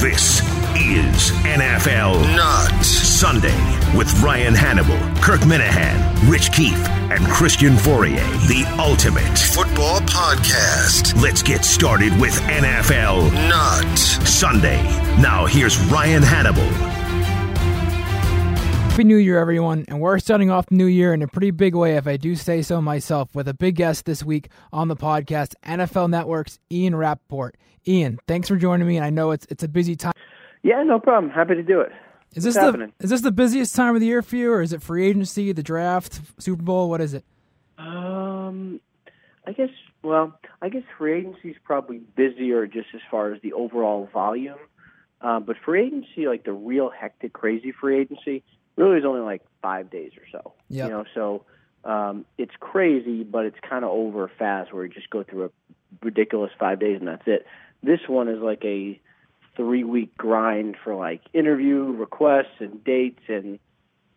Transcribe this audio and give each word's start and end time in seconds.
This 0.00 0.40
is 0.76 1.30
NFL 1.46 2.20
Not 2.36 2.84
Sunday 2.84 3.56
with 3.96 4.12
Ryan 4.22 4.54
Hannable, 4.54 4.98
Kirk 5.22 5.40
Minihane, 5.40 6.30
Rich 6.30 6.52
Keefe, 6.52 6.86
and 7.10 7.24
Christian 7.28 7.74
Fauria, 7.74 8.22
The 8.46 8.64
ultimate 8.78 9.38
football 9.38 10.00
podcast. 10.00 11.20
Let's 11.20 11.42
get 11.42 11.64
started 11.64 12.12
with 12.20 12.34
NFL 12.42 13.32
Not 13.48 13.98
Sunday. 13.98 14.82
Now 15.20 15.46
here's 15.46 15.78
Ryan 15.86 16.22
Hannable. 16.22 16.95
Happy 18.96 19.04
New 19.04 19.18
Year, 19.18 19.38
everyone. 19.38 19.84
And 19.88 20.00
we're 20.00 20.18
starting 20.18 20.50
off 20.50 20.64
the 20.64 20.74
new 20.74 20.86
year 20.86 21.12
in 21.12 21.20
a 21.20 21.28
pretty 21.28 21.50
big 21.50 21.74
way, 21.74 21.96
if 21.96 22.06
I 22.06 22.16
do 22.16 22.34
say 22.34 22.62
so 22.62 22.80
myself, 22.80 23.34
with 23.34 23.46
a 23.46 23.52
big 23.52 23.74
guest 23.74 24.06
this 24.06 24.24
week 24.24 24.48
on 24.72 24.88
the 24.88 24.96
podcast, 24.96 25.52
NFL 25.66 26.08
Network's 26.08 26.58
Ian 26.72 26.96
Rapoport. 26.96 27.58
Ian, 27.86 28.18
thanks 28.26 28.48
for 28.48 28.56
joining 28.56 28.88
me. 28.88 28.96
And 28.96 29.04
I 29.04 29.10
know 29.10 29.32
it's 29.32 29.46
it's 29.50 29.62
a 29.62 29.68
busy 29.68 29.96
time. 29.96 30.14
Yeah, 30.62 30.82
no 30.82 30.98
problem. 30.98 31.30
Happy 31.30 31.56
to 31.56 31.62
do 31.62 31.82
it. 31.82 31.92
Is 32.34 32.44
this 32.44 32.54
the 32.54 32.90
is 33.00 33.10
this 33.10 33.20
the 33.20 33.32
busiest 33.32 33.76
time 33.76 33.94
of 33.94 34.00
the 34.00 34.06
year 34.06 34.22
for 34.22 34.36
you, 34.36 34.50
or 34.50 34.62
is 34.62 34.72
it 34.72 34.80
free 34.80 35.06
agency, 35.06 35.52
the 35.52 35.62
draft, 35.62 36.18
Super 36.38 36.62
Bowl? 36.62 36.88
What 36.88 37.02
is 37.02 37.12
it? 37.12 37.22
Um, 37.76 38.80
I 39.46 39.52
guess. 39.52 39.68
Well, 40.02 40.40
I 40.62 40.70
guess 40.70 40.84
free 40.96 41.18
agency 41.18 41.50
is 41.50 41.56
probably 41.64 41.98
busier 41.98 42.66
just 42.66 42.88
as 42.94 43.02
far 43.10 43.34
as 43.34 43.42
the 43.42 43.52
overall 43.52 44.08
volume. 44.10 44.56
Uh, 45.20 45.40
but 45.40 45.56
free 45.62 45.86
agency, 45.86 46.26
like 46.26 46.44
the 46.44 46.52
real 46.52 46.88
hectic, 46.88 47.34
crazy 47.34 47.72
free 47.72 48.00
agency, 48.00 48.42
really 48.76 48.98
is 48.98 49.04
only 49.04 49.20
like 49.20 49.42
five 49.62 49.90
days 49.90 50.12
or 50.16 50.24
so. 50.30 50.52
Yep. 50.68 50.84
You 50.86 50.92
know, 50.92 51.04
so 51.14 51.44
um, 51.84 52.24
it's 52.38 52.54
crazy, 52.60 53.24
but 53.24 53.44
it's 53.46 53.58
kind 53.68 53.84
of 53.84 53.90
over 53.90 54.30
fast 54.38 54.72
where 54.72 54.84
you 54.84 54.92
just 54.92 55.10
go 55.10 55.22
through 55.22 55.46
a 55.46 55.50
ridiculous 56.02 56.50
five 56.58 56.80
days 56.80 56.98
and 56.98 57.08
that's 57.08 57.26
it. 57.26 57.46
This 57.82 58.00
one 58.08 58.28
is 58.28 58.40
like 58.40 58.64
a 58.64 59.00
three 59.56 59.84
week 59.84 60.16
grind 60.16 60.76
for 60.82 60.94
like 60.94 61.22
interview 61.32 61.84
requests 61.84 62.60
and 62.60 62.82
dates 62.84 63.22
and 63.28 63.58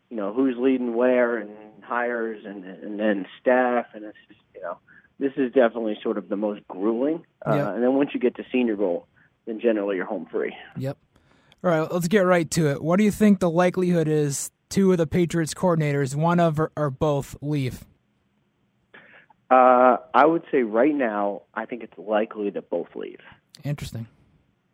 you 0.09 0.17
know 0.17 0.33
who's 0.33 0.55
leading 0.57 0.95
where 0.95 1.37
and 1.37 1.51
hires 1.81 2.43
and 2.45 2.65
and 2.65 2.99
then 2.99 3.25
staff 3.39 3.85
and 3.93 4.03
it's 4.03 4.17
just 4.27 4.39
you 4.53 4.61
know 4.61 4.77
this 5.19 5.33
is 5.37 5.51
definitely 5.53 5.97
sort 6.01 6.17
of 6.17 6.29
the 6.29 6.35
most 6.35 6.61
grueling. 6.67 7.25
Uh, 7.45 7.55
Yep. 7.55 7.67
And 7.75 7.83
then 7.83 7.93
once 7.93 8.11
you 8.13 8.19
get 8.19 8.35
to 8.35 8.45
senior 8.51 8.75
bowl, 8.75 9.05
then 9.45 9.59
generally 9.59 9.97
you're 9.97 10.05
home 10.05 10.27
free. 10.31 10.55
Yep. 10.77 10.97
All 11.61 11.69
right, 11.69 11.91
let's 11.91 12.07
get 12.07 12.21
right 12.21 12.49
to 12.51 12.69
it. 12.69 12.81
What 12.81 12.97
do 12.97 13.03
you 13.03 13.11
think 13.11 13.39
the 13.39 13.49
likelihood 13.49 14.07
is 14.07 14.49
two 14.69 14.91
of 14.93 14.97
the 14.97 15.07
Patriots 15.07 15.53
coordinators, 15.53 16.15
one 16.15 16.39
of 16.39 16.57
or, 16.59 16.71
or 16.77 16.89
both, 16.89 17.35
leave? 17.41 17.83
Uh, 19.51 19.97
I 20.13 20.25
would 20.25 20.43
say 20.51 20.63
right 20.63 20.93
now, 20.93 21.41
I 21.53 21.65
think 21.65 21.83
it's 21.83 21.97
likely 21.97 22.49
that 22.51 22.69
both 22.69 22.95
leave. 22.95 23.19
Interesting. 23.63 24.07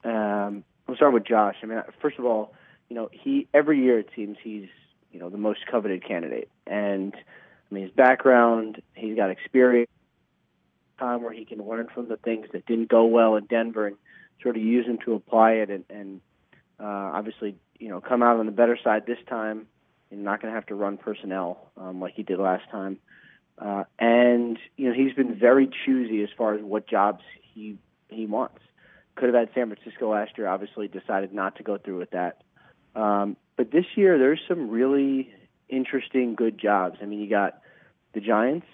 Um, 0.04 0.64
I'll 0.88 0.96
start 0.96 1.14
with 1.14 1.26
Josh. 1.26 1.56
I 1.64 1.66
mean, 1.66 1.82
first 2.02 2.20
of 2.20 2.26
all, 2.26 2.54
you 2.90 2.96
know, 2.96 3.10
he 3.12 3.48
every 3.54 3.82
year 3.82 3.98
it 3.98 4.10
seems 4.16 4.38
he's 4.44 4.68
you 5.12 5.20
know 5.20 5.30
the 5.30 5.38
most 5.38 5.62
coveted 5.72 6.06
candidate, 6.06 6.50
and 6.68 7.16
I 7.16 7.74
mean 7.74 7.86
his 7.86 7.94
background, 7.94 8.82
he's 8.94 9.16
got 9.16 9.32
experience, 9.32 9.90
time 11.00 11.24
where 11.24 11.34
he 11.34 11.46
can 11.46 11.66
learn 11.68 11.88
from 11.94 12.10
the 12.10 12.18
things 12.18 12.48
that 12.54 12.68
didn't 12.68 12.90
go 12.90 13.06
well 13.06 13.38
in 13.38 13.46
Denver 13.46 13.88
and 13.88 13.96
sort 14.44 14.56
of 14.56 14.62
use 14.62 14.86
them 14.86 15.00
to 15.06 15.14
apply 15.14 15.54
it, 15.54 15.70
and, 15.72 15.86
and 15.90 16.22
obviously 16.84 17.56
you 17.80 17.90
know 17.90 18.02
come 18.02 18.24
out 18.24 18.38
on 18.38 18.46
the 18.46 18.52
better 18.52 18.78
side 18.84 19.06
this 19.06 19.20
time. 19.28 19.68
and 20.12 20.24
not 20.24 20.42
going 20.42 20.52
to 20.52 20.56
have 20.56 20.68
to 20.68 20.76
run 20.76 20.98
personnel 20.98 21.72
um, 21.78 22.00
like 22.00 22.14
he 22.14 22.24
did 22.24 22.40
last 22.40 22.70
time. 22.72 22.98
Uh, 23.58 23.84
and 24.00 24.60
you 24.76 24.90
know 24.90 24.94
he's 24.94 25.14
been 25.14 25.36
very 25.36 25.70
choosy 25.86 26.24
as 26.24 26.30
far 26.38 26.56
as 26.56 26.62
what 26.62 26.88
jobs 26.88 27.24
he 27.54 27.78
he 28.10 28.26
wants. 28.26 28.60
Could 29.16 29.34
have 29.34 29.36
had 29.36 29.50
San 29.56 29.74
Francisco 29.74 30.12
last 30.12 30.38
year. 30.38 30.48
Obviously, 30.48 30.88
decided 30.88 31.34
not 31.34 31.56
to 31.58 31.64
go 31.64 31.78
through 31.78 32.00
with 32.00 32.12
that. 32.12 32.42
Um, 32.96 33.38
but 33.56 33.72
this 33.72 33.86
year, 33.96 34.18
there's 34.18 34.42
some 34.48 34.70
really 34.70 35.34
interesting, 35.70 36.36
good 36.36 36.58
jobs. 36.58 36.98
I 37.02 37.06
mean, 37.06 37.20
you 37.20 37.30
got 37.30 37.62
the 38.14 38.20
Giants 38.20 38.68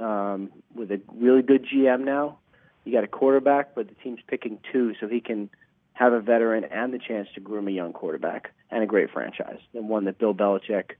um, 0.00 0.50
with 0.74 0.90
a 0.90 1.00
really 1.14 1.42
good 1.42 1.64
GM 1.64 2.04
now. 2.04 2.38
You 2.84 2.92
got 2.92 3.04
a 3.04 3.08
quarterback, 3.08 3.74
but 3.74 3.88
the 3.88 3.94
team's 3.94 4.20
picking 4.26 4.58
two, 4.72 4.94
so 5.00 5.08
he 5.08 5.20
can 5.20 5.48
have 5.94 6.12
a 6.12 6.20
veteran 6.20 6.64
and 6.64 6.92
the 6.92 6.98
chance 6.98 7.28
to 7.34 7.40
groom 7.40 7.68
a 7.68 7.70
young 7.70 7.92
quarterback 7.92 8.52
and 8.70 8.82
a 8.82 8.86
great 8.86 9.10
franchise, 9.10 9.60
and 9.72 9.88
one 9.88 10.04
that 10.04 10.18
Bill 10.18 10.34
Belichick 10.34 10.92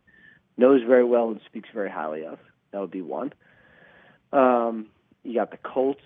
knows 0.57 0.83
very 0.87 1.05
well 1.05 1.31
and 1.31 1.41
speaks 1.47 1.69
very 1.75 1.91
highly 1.91 2.25
of. 2.25 2.39
That 2.71 2.81
would 2.81 2.91
be 2.91 3.03
one. 3.03 3.33
Um, 4.33 4.87
you 5.25 5.35
got 5.35 5.51
the 5.51 5.57
Colts, 5.57 6.03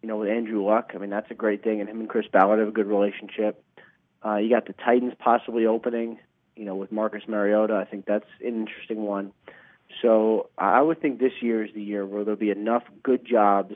you 0.00 0.08
know, 0.08 0.16
with 0.16 0.28
Andrew 0.28 0.64
Luck. 0.64 0.92
I 0.94 0.98
mean, 0.98 1.10
that's 1.10 1.30
a 1.30 1.34
great 1.34 1.62
thing, 1.62 1.80
and 1.80 1.88
him 1.88 2.00
and 2.00 2.08
Chris 2.08 2.26
Ballard 2.32 2.58
have 2.58 2.68
a 2.68 2.72
good 2.72 2.86
relationship. 2.86 3.62
Uh, 4.24 4.36
you 4.36 4.48
got 4.48 4.66
the 4.66 4.72
Titans 4.72 5.14
possibly 5.18 5.66
opening, 5.66 6.18
you 6.56 6.64
know, 6.64 6.74
with 6.74 6.90
Marcus 6.90 7.22
Mariota. 7.28 7.74
I 7.74 7.84
think 7.84 8.06
that's 8.06 8.28
an 8.40 8.66
interesting 8.66 9.02
one. 9.02 9.32
So 10.00 10.48
I 10.56 10.80
would 10.80 11.02
think 11.02 11.18
this 11.18 11.42
year 11.42 11.64
is 11.64 11.74
the 11.74 11.82
year 11.82 12.06
where 12.06 12.24
there'll 12.24 12.38
be 12.38 12.50
enough 12.50 12.84
good 13.02 13.26
jobs 13.26 13.74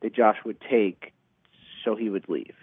that 0.00 0.14
Josh 0.14 0.38
would 0.44 0.60
take, 0.60 1.12
so 1.84 1.94
he 1.94 2.08
would 2.08 2.28
leave. 2.28 2.54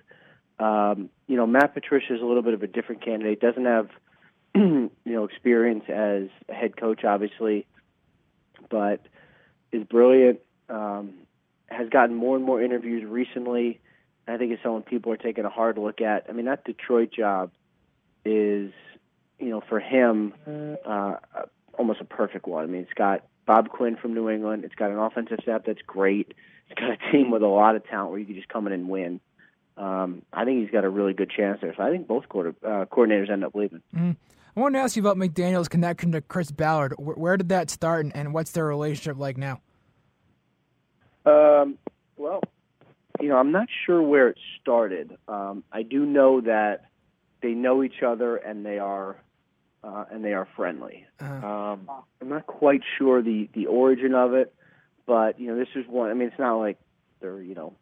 Um, 0.60 1.10
you 1.28 1.36
know, 1.36 1.46
Matt 1.48 1.74
Patricia 1.74 2.16
is 2.16 2.22
a 2.22 2.26
little 2.26 2.42
bit 2.42 2.54
of 2.54 2.64
a 2.64 2.68
different 2.68 3.04
candidate. 3.04 3.42
Doesn't 3.42 3.66
have, 3.66 3.90
you 4.56 4.90
know, 5.04 5.26
experience 5.26 5.84
as 5.90 6.30
a 6.50 6.54
head 6.54 6.78
coach, 6.78 7.04
obviously, 7.04 7.66
but 8.70 9.02
is 9.72 9.84
brilliant. 9.84 10.40
Um, 10.70 11.14
has 11.68 11.90
gotten 11.90 12.16
more 12.16 12.36
and 12.36 12.46
more 12.46 12.62
interviews 12.62 13.04
recently. 13.06 13.80
I 14.28 14.38
think 14.38 14.52
it's 14.52 14.64
someone 14.64 14.82
people 14.82 15.12
are 15.12 15.18
taking 15.18 15.46
a 15.46 15.50
hard 15.50 15.78
look 15.78 16.02
at. 16.02 16.26
I 16.30 16.32
mean, 16.32 16.46
that 16.46 16.64
Detroit 16.64 17.12
job 17.12 17.52
is, 18.24 18.72
you 19.40 19.50
know, 19.50 19.62
for 19.68 19.80
him, 19.80 20.34
uh, 20.86 21.16
almost 21.78 22.02
a 22.02 22.06
perfect 22.06 22.48
one. 22.48 22.64
I 22.64 22.68
mean, 22.68 22.82
it's 22.82 22.94
got 22.94 23.24
Bob 23.46 23.70
Quinn 23.70 23.96
from 23.96 24.14
New 24.14 24.30
England. 24.30 24.64
It's 24.64 24.76
got 24.76 24.90
an 24.90 24.98
offensive 24.98 25.40
staff 25.44 25.62
that's 25.66 25.82
great. 25.86 26.34
It's 26.70 26.80
got 26.80 26.92
a 26.92 27.12
team 27.12 27.30
with 27.30 27.44
a 27.44 27.48
lot 27.48 27.76
of 27.76 27.86
talent 27.88 28.12
where 28.12 28.20
you 28.20 28.26
can 28.26 28.36
just 28.36 28.50
come 28.50 28.66
in 28.68 28.74
and 28.74 28.90
win. 28.90 29.20
Um, 29.78 30.22
I 30.32 30.46
think 30.46 30.62
he's 30.62 30.72
got 30.72 30.86
a 30.86 30.90
really 30.90 31.14
good 31.14 31.30
chance 31.30 31.60
there. 31.62 31.74
So 31.76 31.84
I 31.84 31.92
think 31.92 32.08
both 32.08 32.30
quarter, 32.30 32.56
uh, 32.64 32.86
coordinators 32.86 33.30
end 33.30 33.44
up 33.44 33.56
leaving. 33.56 33.82
Mm. 33.96 34.16
I 34.56 34.60
wanted 34.60 34.78
to 34.80 34.84
ask 34.84 34.96
you 34.96 35.02
about 35.02 35.18
McDaniels' 35.18 35.70
connection 35.70 36.14
to 36.14 36.22
Chris 36.22 36.52
Ballard. 36.52 36.94
Where, 36.98 37.16
where 37.16 37.38
did 37.38 37.50
that 37.50 37.70
start, 37.70 38.06
and, 38.06 38.16
and 38.16 38.34
what's 38.34 38.52
their 38.52 38.66
relationship 38.66 39.18
like 39.18 39.38
now? 39.38 39.60
Um, 41.26 41.78
well, 42.16 42.42
you 43.20 43.30
know, 43.30 43.38
I'm 43.38 43.52
not 43.52 43.68
sure 43.86 44.02
where 44.02 44.30
it 44.30 44.38
started. 44.62 45.18
Um, 45.28 45.64
I 45.72 45.84
do 45.84 46.06
know 46.06 46.42
that 46.42 46.86
they 47.42 47.52
know 47.52 47.84
each 47.84 48.02
other 48.06 48.38
and 48.38 48.66
they 48.66 48.80
are 48.80 49.18
uh, 49.84 50.06
and 50.12 50.26
they 50.26 50.34
are 50.34 50.48
friendly. 50.56 51.06
Uh, 51.22 51.26
Um, 51.26 51.90
I'm 52.22 52.30
not 52.30 52.48
quite 52.48 52.82
sure 52.98 53.22
the 53.22 53.50
the 53.54 53.68
origin 53.68 54.16
of 54.16 54.34
it, 54.34 54.54
but 55.06 55.40
you 55.40 55.48
know, 55.48 55.58
this 55.58 55.68
is 55.76 55.86
one. 55.88 56.10
I 56.10 56.14
mean, 56.14 56.30
it's 56.30 56.40
not 56.40 56.56
like 56.58 56.78
they're 57.20 57.42
you 57.42 57.56
know 57.56 57.74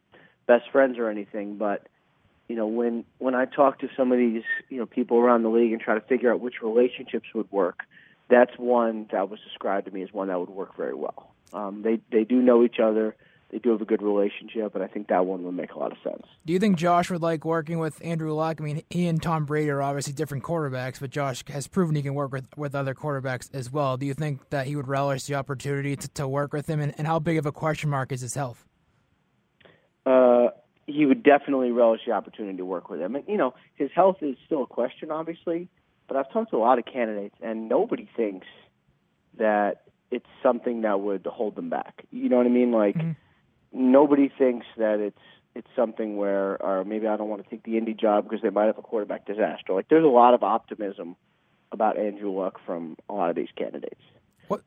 best 0.46 0.70
friends 0.72 0.98
or 0.98 1.10
anything, 1.10 1.58
but 1.58 1.88
you 2.48 2.56
know, 2.56 2.68
when 2.68 3.06
when 3.20 3.36
I 3.36 3.46
talk 3.46 3.80
to 3.80 3.90
some 3.96 4.12
of 4.12 4.18
these 4.18 4.44
you 4.70 4.78
know 4.78 4.86
people 4.86 5.18
around 5.18 5.44
the 5.44 5.50
league 5.50 5.72
and 5.72 5.82
try 5.82 5.96
to 5.96 6.02
figure 6.02 6.32
out 6.32 6.40
which 6.40 6.62
relationships 6.62 7.28
would 7.34 7.52
work, 7.52 7.84
that's 8.30 8.52
one 8.58 9.08
that 9.12 9.30
was 9.30 9.40
described 9.42 9.86
to 9.86 9.92
me 9.92 10.04
as 10.04 10.12
one 10.12 10.28
that 10.28 10.40
would 10.40 10.50
work 10.50 10.76
very 10.76 10.94
well. 10.94 11.32
Um, 11.54 11.82
they 11.84 12.00
they 12.12 12.24
do 12.24 12.42
know 12.42 12.64
each 12.64 12.80
other. 12.84 13.16
They 13.52 13.60
do 13.60 13.70
have 13.70 13.82
a 13.82 13.86
good 13.86 14.02
relationship, 14.02 14.74
and 14.74 14.84
I 14.84 14.88
think 14.88 15.10
that 15.10 15.28
one 15.28 15.44
would 15.44 15.54
make 15.54 15.74
a 15.74 15.78
lot 15.78 15.92
of 15.92 16.00
sense. 16.04 16.24
do 16.44 16.54
you 16.54 16.58
think 16.58 16.76
Josh 16.76 17.12
would 17.12 17.22
like 17.22 17.46
working 17.46 17.78
with 17.78 18.04
Andrew 18.04 18.34
Luck? 18.34 18.60
I 18.60 18.64
mean, 18.64 18.82
he 18.90 19.06
and 19.06 19.22
Tom 19.22 19.46
Brady 19.46 19.70
are 19.70 19.80
obviously 19.80 20.12
different 20.12 20.44
quarterbacks, 20.44 21.00
but 21.00 21.12
Josh 21.12 21.44
has 21.50 21.68
proven 21.68 21.96
he 21.96 22.02
can 22.02 22.16
work 22.16 22.32
with, 22.32 22.48
with 22.58 22.74
other 22.74 22.96
quarterbacks 22.96 23.54
as 23.54 23.72
well. 23.72 23.96
Do 23.96 24.08
you 24.08 24.16
think 24.16 24.50
that 24.50 24.66
he 24.66 24.76
would 24.76 24.88
relish 24.88 25.26
the 25.26 25.36
opportunity 25.36 25.96
to, 25.96 26.08
to 26.10 26.28
work 26.28 26.52
with 26.52 26.68
him, 26.68 26.80
and, 26.80 26.96
and 26.98 27.06
how 27.06 27.20
big 27.20 27.38
of 27.38 27.46
a 27.46 27.52
question 27.52 27.92
mark 27.92 28.12
is 28.12 28.22
his 28.22 28.34
health? 28.34 28.66
Uh, 30.06 30.50
he 30.86 31.06
would 31.06 31.24
definitely 31.24 31.72
relish 31.72 32.02
the 32.06 32.12
opportunity 32.12 32.58
to 32.58 32.66
work 32.66 32.90
with 32.90 33.00
him. 33.00 33.16
And 33.16 33.24
you 33.28 33.38
know, 33.38 33.54
his 33.76 33.90
health 33.96 34.18
is 34.22 34.36
still 34.46 34.64
a 34.64 34.68
question, 34.68 35.12
obviously. 35.12 35.70
But 36.08 36.18
I've 36.18 36.32
talked 36.32 36.52
to 36.52 36.58
a 36.58 36.60
lot 36.60 36.80
of 36.80 36.86
candidates, 36.86 37.36
and 37.42 37.70
nobody 37.70 38.10
thinks 38.16 38.48
that 39.38 39.84
it's 40.12 40.28
something 40.44 40.82
that 40.82 41.00
would 41.00 41.26
hold 41.26 41.56
them 41.56 41.70
back. 41.70 42.06
You 42.12 42.30
know 42.30 42.38
what 42.38 42.46
I 42.46 42.50
mean? 42.50 42.72
Like 42.72 42.96
mm-hmm. 42.96 43.12
nobody 43.92 44.30
thinks 44.30 44.66
that 44.78 45.00
it's 45.00 45.18
it's 45.56 45.68
something 45.76 46.18
where, 46.18 46.62
or 46.62 46.84
maybe 46.84 47.08
I 47.08 47.16
don't 47.16 47.30
want 47.30 47.44
to 47.44 47.50
take 47.50 47.64
the 47.64 47.78
Indy 47.78 47.94
job 47.94 48.24
because 48.24 48.42
they 48.42 48.50
might 48.50 48.66
have 48.66 48.78
a 48.78 48.82
quarterback 48.82 49.26
disaster. 49.26 49.74
Like 49.74 49.88
there's 49.88 50.04
a 50.04 50.08
lot 50.08 50.34
of 50.34 50.44
optimism 50.44 51.16
about 51.72 51.98
Andrew 51.98 52.32
Luck 52.32 52.60
from 52.66 52.98
a 53.10 53.14
lot 53.14 53.30
of 53.30 53.36
these 53.36 53.50
candidates. 53.56 54.02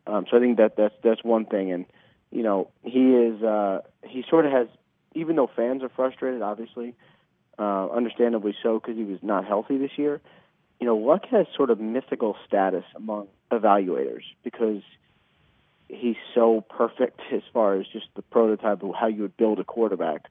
Um, 0.07 0.27
so 0.31 0.37
I 0.37 0.41
think 0.41 0.57
that 0.57 0.77
that's 0.77 0.95
that's 1.03 1.23
one 1.23 1.45
thing, 1.45 1.71
and 1.73 1.87
you 2.31 2.43
know 2.43 2.71
he 2.83 3.13
is 3.13 3.43
uh, 3.43 3.81
he 4.05 4.25
sort 4.29 4.47
of 4.47 4.53
has 4.53 4.69
even 5.17 5.35
though 5.35 5.51
fans 5.57 5.83
are 5.83 5.89
frustrated, 5.89 6.43
obviously, 6.43 6.95
uh, 7.59 7.89
understandably 7.89 8.55
so 8.63 8.79
because 8.79 8.97
he 8.97 9.05
was 9.05 9.19
not 9.23 9.47
healthy 9.47 9.79
this 9.79 9.93
year. 9.97 10.21
You 10.79 10.87
know, 10.87 10.97
Luck 10.97 11.25
has 11.31 11.47
sort 11.57 11.71
of 11.71 11.81
mythical 11.81 12.37
status 12.47 12.85
among 12.95 13.29
evaluators 13.51 14.23
because 14.45 14.83
he's 15.89 16.17
so 16.35 16.61
perfect 16.61 17.21
as 17.33 17.43
far 17.53 17.75
as 17.75 17.87
just 17.87 18.07
the 18.15 18.23
prototype 18.23 18.83
of 18.83 18.95
how 18.95 19.07
you 19.07 19.23
would 19.23 19.37
build 19.37 19.59
a 19.59 19.65
quarterback. 19.65 20.27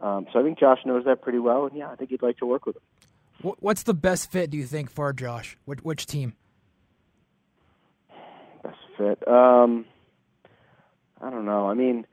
Um, 0.00 0.26
so 0.32 0.40
I 0.40 0.42
think 0.42 0.58
Josh 0.58 0.78
knows 0.86 1.04
that 1.04 1.20
pretty 1.20 1.40
well, 1.40 1.66
and 1.66 1.76
yeah, 1.76 1.90
I 1.90 1.96
think 1.96 2.10
he'd 2.10 2.22
like 2.22 2.38
to 2.38 2.46
work 2.46 2.64
with 2.64 2.76
him. 2.76 3.52
What's 3.58 3.82
the 3.82 3.94
best 3.94 4.30
fit, 4.30 4.50
do 4.50 4.58
you 4.58 4.66
think, 4.66 4.90
for 4.90 5.12
Josh? 5.12 5.56
Which, 5.64 5.80
which 5.80 6.06
team? 6.06 6.34
Best 8.62 8.76
fit. 8.98 9.26
Um, 9.26 9.86
I 11.20 11.30
don't 11.30 11.46
know. 11.46 11.66
I 11.68 11.74
mean, 11.74 12.06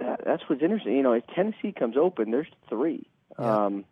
that, 0.00 0.22
that's 0.24 0.42
what's 0.48 0.62
interesting. 0.62 0.96
You 0.96 1.02
know, 1.02 1.12
if 1.12 1.24
Tennessee 1.34 1.72
comes 1.72 1.96
open, 1.96 2.30
there's 2.30 2.48
three. 2.68 3.06
Yeah. 3.38 3.64
Um, 3.66 3.84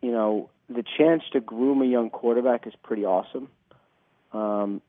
you 0.00 0.12
know, 0.12 0.50
the 0.68 0.84
chance 0.96 1.22
to 1.32 1.40
groom 1.40 1.82
a 1.82 1.84
young 1.84 2.10
quarterback 2.10 2.66
is 2.66 2.72
pretty 2.82 3.04
awesome. 3.04 3.48
Um, 4.32 4.80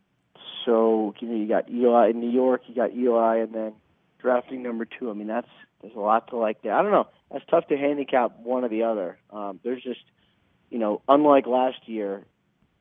so 0.66 1.14
you 1.20 1.28
know, 1.28 1.36
you 1.36 1.48
got 1.48 1.70
Eli 1.70 2.10
in 2.12 2.20
New 2.20 2.30
York, 2.30 2.62
you 2.68 2.76
got 2.76 2.94
Eli, 2.94 3.38
and 3.38 3.54
then 3.54 3.74
drafting 4.20 4.64
number 4.64 4.86
two. 4.86 5.10
I 5.10 5.14
mean, 5.14 5.28
that's 5.28 5.50
there's 5.82 5.96
a 5.96 6.00
lot 6.00 6.30
to 6.30 6.38
like 6.38 6.62
there. 6.62 6.74
I 6.74 6.82
don't 6.82 6.92
know. 6.92 7.08
That's 7.32 7.46
tough 7.50 7.68
to 7.68 7.78
handicap 7.78 8.40
one 8.40 8.64
or 8.64 8.70
the 8.70 8.84
other. 8.84 9.18
Um, 9.32 9.60
there's 9.64 9.82
just, 9.82 10.02
you 10.70 10.78
know, 10.78 11.02
unlike 11.08 11.48
last 11.48 11.88
year, 11.88 12.24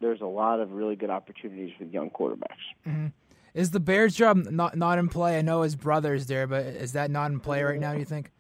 there's 0.01 0.21
a 0.21 0.27
lot 0.27 0.61
of 0.61 0.73
really 0.73 0.97
good 0.97 1.11
opportunities 1.11 1.73
for 1.79 1.85
young 1.85 2.11
quarterbacks. 2.11 2.67
Mm-hmm. 2.87 3.07
Is 3.55 3.71
the 3.71 3.81
Bears 3.81 4.15
job 4.15 4.37
not 4.37 4.77
not 4.77 4.99
in 4.99 5.09
play? 5.09 5.39
I 5.39 5.43
know 5.43 5.63
his 5.63 5.77
brother's 5.77 6.27
there, 6.27 6.47
but 6.47 6.65
is 6.67 6.93
that 6.93 7.11
not 7.11 7.31
in 7.31 7.41
play 7.41 7.63
right 7.63 7.81
now? 7.81 7.93
Do 7.93 7.99
you 7.99 8.05
think? 8.05 8.31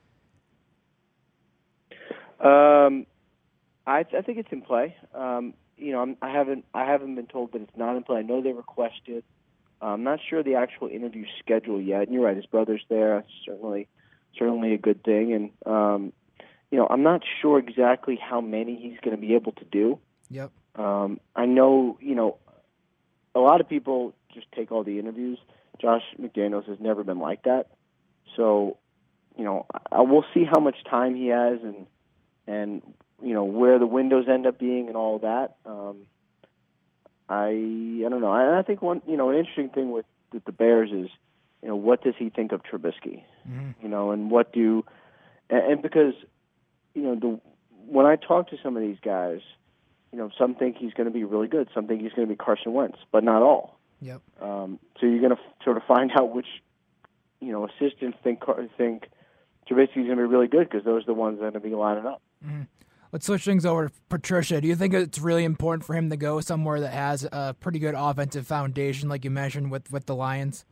Um, 2.41 3.07
I, 3.87 4.01
I 4.17 4.23
think 4.23 4.39
it's 4.39 4.51
in 4.51 4.63
play. 4.63 4.97
Um, 5.15 5.55
you 5.77 5.93
know, 5.93 6.01
I'm, 6.01 6.17
I 6.23 6.31
haven't 6.31 6.65
I 6.75 6.85
haven't 6.85 7.15
been 7.15 7.27
told 7.27 7.53
that 7.53 7.63
it's 7.63 7.77
not 7.77 7.97
in 7.97 8.03
play. 8.05 8.19
I 8.19 8.23
know 8.23 8.41
they 8.43 8.53
requested. 8.53 9.25
I'm 9.83 10.05
not 10.05 10.21
sure 10.29 10.43
the 10.43 10.57
actual 10.57 10.89
interview 10.89 11.25
schedule 11.39 11.81
yet. 11.81 12.03
And 12.03 12.13
you're 12.13 12.25
right, 12.25 12.37
his 12.37 12.47
brother's 12.47 12.85
there. 12.89 13.25
Certainly 13.45 13.89
certainly 14.39 14.75
a 14.75 14.79
good 14.79 15.03
thing. 15.03 15.33
And 15.33 15.75
um, 15.75 16.13
you 16.71 16.79
know, 16.79 16.87
I'm 16.89 17.03
not 17.03 17.23
sure 17.41 17.59
exactly 17.59 18.17
how 18.17 18.41
many 18.41 18.77
he's 18.77 19.01
going 19.01 19.17
to 19.17 19.21
be 19.21 19.35
able 19.35 19.53
to 19.53 19.65
do. 19.65 19.99
Yep. 20.31 20.53
Um, 20.77 21.19
I 21.35 21.47
know, 21.47 21.99
you 22.01 22.15
know, 22.15 22.37
a 23.35 23.41
lot 23.41 23.61
of 23.61 23.69
people 23.69 24.15
just 24.35 24.47
take 24.53 24.73
all 24.73 24.85
the 24.85 24.99
interviews. 24.99 25.39
Josh 25.81 26.03
McDaniels 26.21 26.69
has 26.69 26.79
never 26.81 27.05
been 27.05 27.19
like 27.19 27.45
that. 27.45 27.69
So, 28.37 28.77
you 29.37 29.45
know, 29.45 29.67
I, 29.91 30.03
we'll 30.03 30.25
see 30.35 30.45
how 30.45 30.61
much 30.61 30.77
time 30.89 31.15
he 31.15 31.29
has 31.29 31.59
and 31.63 31.87
and 32.47 32.83
you 33.23 33.35
know 33.35 33.45
where 33.45 33.79
the 33.79 33.87
windows 33.87 34.27
end 34.29 34.47
up 34.47 34.59
being 34.59 34.89
and 34.89 34.97
all 34.97 35.19
that. 35.21 35.57
Um, 35.65 36.07
I 37.29 37.49
I 38.05 38.09
don't 38.09 38.21
know. 38.21 38.33
I, 38.33 38.59
I 38.59 38.63
think 38.63 38.83
one 38.83 39.03
you 39.07 39.17
know 39.17 39.31
an 39.31 39.37
interesting 39.37 39.71
thing 39.71 39.91
with, 39.91 40.07
with 40.33 40.45
the 40.45 40.53
Bears 40.53 40.91
is 40.91 41.09
you 41.63 41.69
know 41.69 41.77
what 41.77 42.03
does 42.03 42.15
he 42.19 42.31
think 42.31 42.53
of 42.53 42.63
Trubisky? 42.63 43.23
Mm-hmm. 43.49 43.71
You 43.83 43.89
know, 43.89 44.11
and 44.11 44.31
what 44.31 44.53
do 44.53 44.85
and, 45.49 45.73
and 45.73 45.83
because 45.83 46.15
you 46.95 47.03
know 47.03 47.15
the 47.15 47.41
when 47.87 48.07
I 48.07 48.17
talk 48.17 48.51
to 48.51 48.57
some 48.63 48.77
of 48.77 48.83
these 48.83 48.99
guys, 49.03 49.41
you 50.13 50.19
know, 50.19 50.31
some 50.37 50.55
think 50.55 50.77
he's 50.77 50.93
going 50.93 51.07
to 51.07 51.13
be 51.13 51.25
really 51.25 51.49
good, 51.49 51.69
some 51.75 51.87
think 51.87 52.03
he's 52.03 52.13
going 52.13 52.27
to 52.27 52.33
be 52.33 52.37
Carson 52.37 52.73
Wentz, 52.73 52.99
but 53.13 53.25
not 53.25 53.43
all. 53.43 53.79
Yep. 54.01 54.21
Um, 54.41 54.79
so 54.99 55.07
you're 55.07 55.21
going 55.21 55.37
to 55.37 55.43
f- 55.43 55.65
sort 55.65 55.77
of 55.77 55.83
find 55.85 56.11
out 56.17 56.35
which, 56.35 56.49
you 57.41 57.53
know, 57.53 57.67
assistants 57.67 58.19
think 58.23 58.43
think 58.77 59.09
Trubisky's 59.69 59.95
going 59.95 60.09
to 60.09 60.17
be 60.17 60.23
really 60.23 60.49
good 60.49 60.69
because 60.69 60.85
those 60.85 61.05
are 61.05 61.07
the 61.07 61.15
ones 61.15 61.39
that 61.39 61.47
are 61.47 61.51
going 61.51 61.63
to 61.63 61.69
be 61.69 61.75
lining 61.75 62.07
up. 62.07 62.21
Mm-hmm. 62.45 62.63
Let's 63.13 63.27
switch 63.27 63.45
things 63.45 63.67
over 63.67 63.89
to 63.89 63.95
Patricia. 64.09 64.61
Do 64.61 64.69
you 64.69 64.77
think 64.77 64.95
it's 64.95 65.19
really 65.19 65.43
important 65.43 65.85
for 65.85 65.95
him 65.95 66.11
to 66.11 66.17
go 66.17 66.41
somewhere 66.41 66.81
that 66.81 66.93
has 66.93 67.25
a 67.25 67.57
pretty 67.59 67.81
good 67.81 67.95
offensive 67.97 68.47
foundation, 68.47 69.09
like 69.09 69.25
you 69.25 69.31
mentioned 69.31 69.71
with 69.71 69.91
with 69.91 70.07
the 70.07 70.15
Lions? 70.15 70.65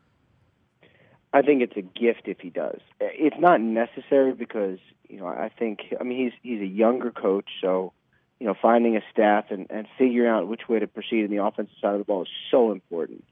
I 1.33 1.43
think 1.43 1.63
it's 1.63 1.77
a 1.77 1.83
gift 1.83 2.23
if 2.27 2.39
he 2.41 2.51
does. 2.51 2.81
It's 3.01 3.37
not 3.39 3.61
necessary 3.61 4.33
because 4.33 4.79
you 5.09 5.19
know 5.19 5.27
I 5.27 5.51
think 5.59 5.81
I 6.01 6.05
mean 6.05 6.19
he's 6.19 6.33
he's 6.43 6.61
a 6.61 6.67
younger 6.67 7.11
coach, 7.11 7.47
so 7.61 7.93
you 8.41 8.47
know, 8.47 8.55
finding 8.61 8.97
a 8.97 9.01
staff 9.13 9.47
and, 9.51 9.67
and 9.71 9.87
figuring 9.99 10.31
out 10.31 10.49
which 10.49 10.69
way 10.69 10.79
to 10.79 10.87
proceed 10.87 11.25
in 11.25 11.31
the 11.31 11.43
offensive 11.43 11.75
side 11.81 11.95
of 11.95 11.99
the 11.99 12.05
ball 12.05 12.23
is 12.23 12.29
so 12.51 12.73
important. 12.73 13.25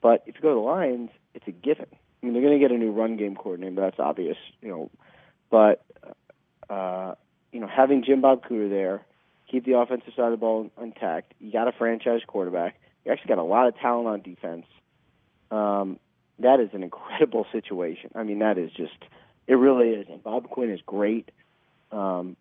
But 0.00 0.22
if 0.26 0.36
you 0.36 0.40
go 0.40 0.48
to 0.48 0.54
the 0.54 0.60
Lions, 0.60 1.10
it's 1.34 1.46
a 1.46 1.52
given. 1.52 1.86
I 1.90 2.26
mean, 2.26 2.32
they're 2.32 2.42
going 2.42 2.58
to 2.58 2.60
get 2.60 2.74
a 2.74 2.78
new 2.78 2.92
run 2.92 3.16
game 3.16 3.36
coordinator, 3.36 3.74
but 3.74 3.82
that's 3.82 3.98
obvious, 3.98 4.36
you 4.62 4.68
know. 4.68 4.90
But 5.50 5.84
uh, 6.68 7.14
you 7.52 7.60
know, 7.60 7.66
having 7.66 8.04
Jim 8.04 8.20
Bob 8.20 8.44
Cooter 8.44 8.70
there, 8.70 9.02
keep 9.50 9.64
the 9.64 9.76
offensive 9.76 10.12
side 10.16 10.26
of 10.26 10.30
the 10.32 10.36
ball 10.36 10.70
intact. 10.80 11.34
You 11.40 11.52
got 11.52 11.68
a 11.68 11.72
franchise 11.72 12.20
quarterback. 12.26 12.80
You 13.04 13.12
actually 13.12 13.28
got 13.28 13.38
a 13.38 13.42
lot 13.42 13.66
of 13.68 13.76
talent 13.78 14.08
on 14.08 14.22
defense. 14.22 14.66
Um, 15.50 15.98
that 16.38 16.60
is 16.60 16.70
an 16.72 16.82
incredible 16.82 17.46
situation. 17.52 18.10
I 18.14 18.22
mean, 18.22 18.38
that 18.38 18.58
is 18.58 18.70
just 18.72 18.96
it 19.46 19.54
really 19.54 19.90
is. 19.90 20.06
And 20.08 20.22
Bob 20.22 20.48
Quinn 20.48 20.70
is 20.70 20.80
great. 20.86 21.30
Um, 21.90 22.36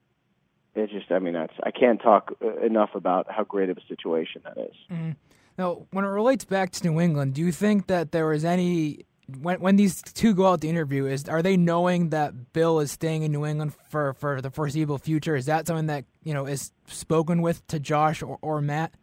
it's 0.79 0.93
just, 0.93 1.11
I 1.11 1.19
mean, 1.19 1.33
that's 1.33 1.53
I 1.63 1.71
can't 1.71 2.01
talk 2.01 2.33
uh, 2.43 2.57
enough 2.57 2.91
about 2.95 3.31
how 3.31 3.43
great 3.43 3.69
of 3.69 3.77
a 3.77 3.85
situation 3.87 4.41
that 4.43 4.57
is. 4.57 4.75
Mm-hmm. 4.91 5.11
Now, 5.57 5.87
when 5.91 6.05
it 6.05 6.09
relates 6.09 6.45
back 6.45 6.71
to 6.71 6.89
New 6.89 6.99
England, 6.99 7.33
do 7.33 7.41
you 7.41 7.51
think 7.51 7.87
that 7.87 8.11
there 8.11 8.27
was 8.27 8.45
any 8.45 9.05
when 9.41 9.59
when 9.59 9.75
these 9.75 10.01
two 10.01 10.33
go 10.33 10.47
out 10.47 10.61
to 10.61 10.67
interview? 10.67 11.05
Is 11.05 11.27
are 11.27 11.41
they 11.41 11.57
knowing 11.57 12.09
that 12.09 12.53
Bill 12.53 12.79
is 12.79 12.91
staying 12.91 13.23
in 13.23 13.31
New 13.31 13.45
England 13.45 13.73
for 13.89 14.13
for 14.13 14.41
the 14.41 14.49
foreseeable 14.49 14.97
future? 14.97 15.35
Is 15.35 15.45
that 15.45 15.67
something 15.67 15.87
that 15.87 16.05
you 16.23 16.33
know 16.33 16.45
is 16.45 16.71
spoken 16.87 17.41
with 17.41 17.65
to 17.67 17.79
Josh 17.79 18.21
or, 18.21 18.37
or 18.41 18.61
Matt? 18.61 18.93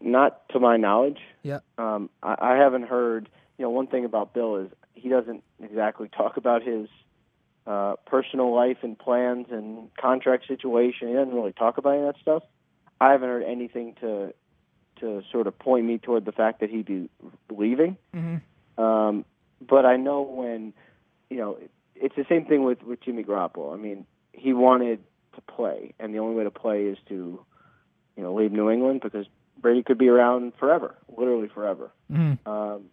Not 0.00 0.48
to 0.50 0.60
my 0.60 0.76
knowledge. 0.76 1.18
Yeah. 1.42 1.60
Um, 1.78 2.10
I, 2.22 2.36
I 2.38 2.56
haven't 2.56 2.84
heard. 2.84 3.28
You 3.58 3.64
know, 3.64 3.70
one 3.70 3.86
thing 3.86 4.04
about 4.04 4.34
Bill 4.34 4.56
is 4.56 4.70
he 4.94 5.08
doesn't 5.08 5.42
exactly 5.62 6.08
talk 6.08 6.36
about 6.36 6.62
his 6.62 6.88
uh, 7.66 7.96
personal 8.06 8.54
life 8.54 8.78
and 8.82 8.98
plans 8.98 9.46
and 9.50 9.90
contract 9.96 10.46
situation. 10.46 11.08
He 11.08 11.14
doesn't 11.14 11.34
really 11.34 11.52
talk 11.52 11.78
about 11.78 11.90
any 11.94 12.06
of 12.06 12.14
that 12.14 12.20
stuff. 12.20 12.42
I 13.00 13.12
haven't 13.12 13.28
heard 13.28 13.44
anything 13.44 13.94
to 14.00 14.32
to 15.00 15.22
sort 15.30 15.46
of 15.46 15.58
point 15.58 15.84
me 15.84 15.98
toward 15.98 16.24
the 16.24 16.32
fact 16.32 16.60
that 16.60 16.70
he'd 16.70 16.86
be 16.86 17.10
leaving. 17.50 17.98
Mm-hmm. 18.14 18.82
Um, 18.82 19.24
but 19.60 19.84
I 19.84 19.96
know 19.96 20.22
when, 20.22 20.72
you 21.28 21.36
know, 21.36 21.58
it's 21.94 22.16
the 22.16 22.24
same 22.28 22.46
thing 22.46 22.64
with 22.64 22.82
with 22.82 23.00
Jimmy 23.02 23.22
Garoppolo. 23.24 23.74
I 23.74 23.76
mean, 23.76 24.06
he 24.32 24.52
wanted 24.52 25.00
to 25.34 25.40
play, 25.42 25.94
and 25.98 26.14
the 26.14 26.18
only 26.18 26.34
way 26.34 26.44
to 26.44 26.50
play 26.50 26.84
is 26.84 26.98
to, 27.08 27.44
you 28.16 28.22
know, 28.22 28.34
leave 28.34 28.52
New 28.52 28.70
England 28.70 29.00
because 29.02 29.26
Brady 29.60 29.82
could 29.82 29.98
be 29.98 30.08
around 30.08 30.52
forever, 30.58 30.94
literally 31.14 31.48
forever. 31.48 31.90
Mm-hmm. 32.10 32.48
Um, 32.48 32.84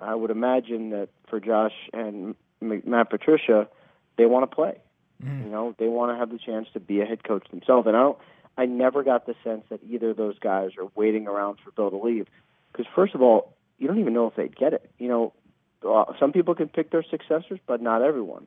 I 0.00 0.14
would 0.14 0.30
imagine 0.30 0.90
that 0.90 1.08
for 1.28 1.40
Josh 1.40 1.74
and 1.92 2.34
Matt 2.60 3.10
Patricia, 3.10 3.68
they 4.16 4.26
want 4.26 4.48
to 4.50 4.54
play. 4.54 4.78
Mm. 5.22 5.44
You 5.44 5.50
know, 5.50 5.74
they 5.78 5.88
want 5.88 6.12
to 6.12 6.18
have 6.18 6.30
the 6.30 6.38
chance 6.38 6.68
to 6.72 6.80
be 6.80 7.00
a 7.00 7.04
head 7.04 7.24
coach 7.24 7.46
themselves. 7.50 7.86
And 7.86 7.96
I 7.96 8.00
don't, 8.00 8.18
I 8.56 8.66
never 8.66 9.02
got 9.02 9.26
the 9.26 9.34
sense 9.44 9.64
that 9.70 9.80
either 9.88 10.10
of 10.10 10.16
those 10.16 10.38
guys 10.38 10.70
are 10.78 10.88
waiting 10.94 11.26
around 11.26 11.58
for 11.64 11.70
Bill 11.70 11.90
to 11.90 11.96
leave. 11.96 12.26
Because 12.72 12.86
first 12.94 13.14
of 13.14 13.22
all, 13.22 13.56
you 13.78 13.88
don't 13.88 14.00
even 14.00 14.14
know 14.14 14.26
if 14.26 14.36
they'd 14.36 14.56
get 14.56 14.72
it. 14.72 14.90
You 14.98 15.08
know, 15.08 15.32
uh, 15.88 16.12
some 16.18 16.32
people 16.32 16.54
can 16.54 16.68
pick 16.68 16.90
their 16.90 17.02
successors, 17.02 17.58
but 17.66 17.80
not 17.80 18.02
everyone. 18.02 18.46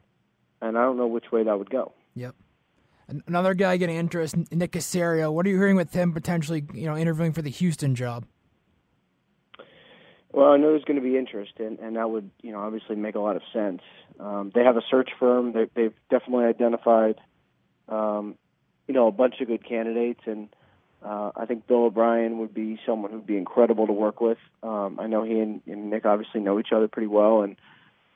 And 0.62 0.78
I 0.78 0.84
don't 0.84 0.98
know 0.98 1.08
which 1.08 1.32
way 1.32 1.44
that 1.44 1.58
would 1.58 1.70
go. 1.70 1.94
Yep. 2.16 2.36
Another 3.28 3.54
guy 3.54 3.78
getting 3.78 3.98
interest, 3.98 4.36
Nick 4.52 4.72
Caserio. 4.72 5.32
What 5.32 5.46
are 5.46 5.50
you 5.50 5.58
hearing 5.58 5.76
with 5.76 5.94
him 5.94 6.12
potentially, 6.12 6.66
you 6.74 6.88
know, 6.88 6.98
interviewing 6.98 7.34
for 7.34 7.44
the 7.44 7.52
Houston 7.52 7.94
job? 7.94 8.26
Well, 10.36 10.52
I 10.52 10.58
know 10.58 10.72
there's 10.72 10.84
going 10.84 11.02
to 11.02 11.02
be 11.02 11.18
interest, 11.18 11.54
and, 11.60 11.80
and 11.80 11.96
that 11.96 12.10
would, 12.10 12.30
you 12.42 12.52
know, 12.52 12.60
obviously 12.60 12.98
make 12.98 13.16
a 13.16 13.22
lot 13.22 13.38
of 13.38 13.42
sense. 13.54 13.82
Um, 14.20 14.52
they 14.54 14.66
have 14.66 14.76
a 14.76 14.82
search 14.92 15.12
firm. 15.18 15.54
They, 15.54 15.68
they've 15.74 15.94
definitely 16.10 16.44
identified, 16.44 17.22
um, 17.88 18.36
you 18.86 18.94
know, 18.94 19.08
a 19.08 19.14
bunch 19.14 19.36
of 19.40 19.48
good 19.48 19.66
candidates, 19.66 20.20
and 20.26 20.50
uh, 21.02 21.32
I 21.38 21.46
think 21.46 21.68
Bill 21.68 21.86
O'Brien 21.86 22.38
would 22.40 22.54
be 22.54 22.78
someone 22.86 23.12
who'd 23.12 23.26
be 23.26 23.38
incredible 23.38 23.88
to 23.88 23.94
work 23.94 24.20
with. 24.20 24.38
Um, 24.62 25.00
I 25.00 25.08
know 25.08 25.24
he 25.24 25.40
and, 25.40 25.62
and 25.68 25.90
Nick 25.90 26.06
obviously 26.06 26.42
know 26.42 26.60
each 26.60 26.74
other 26.76 26.90
pretty 26.90 27.08
well, 27.08 27.44
and 27.44 27.56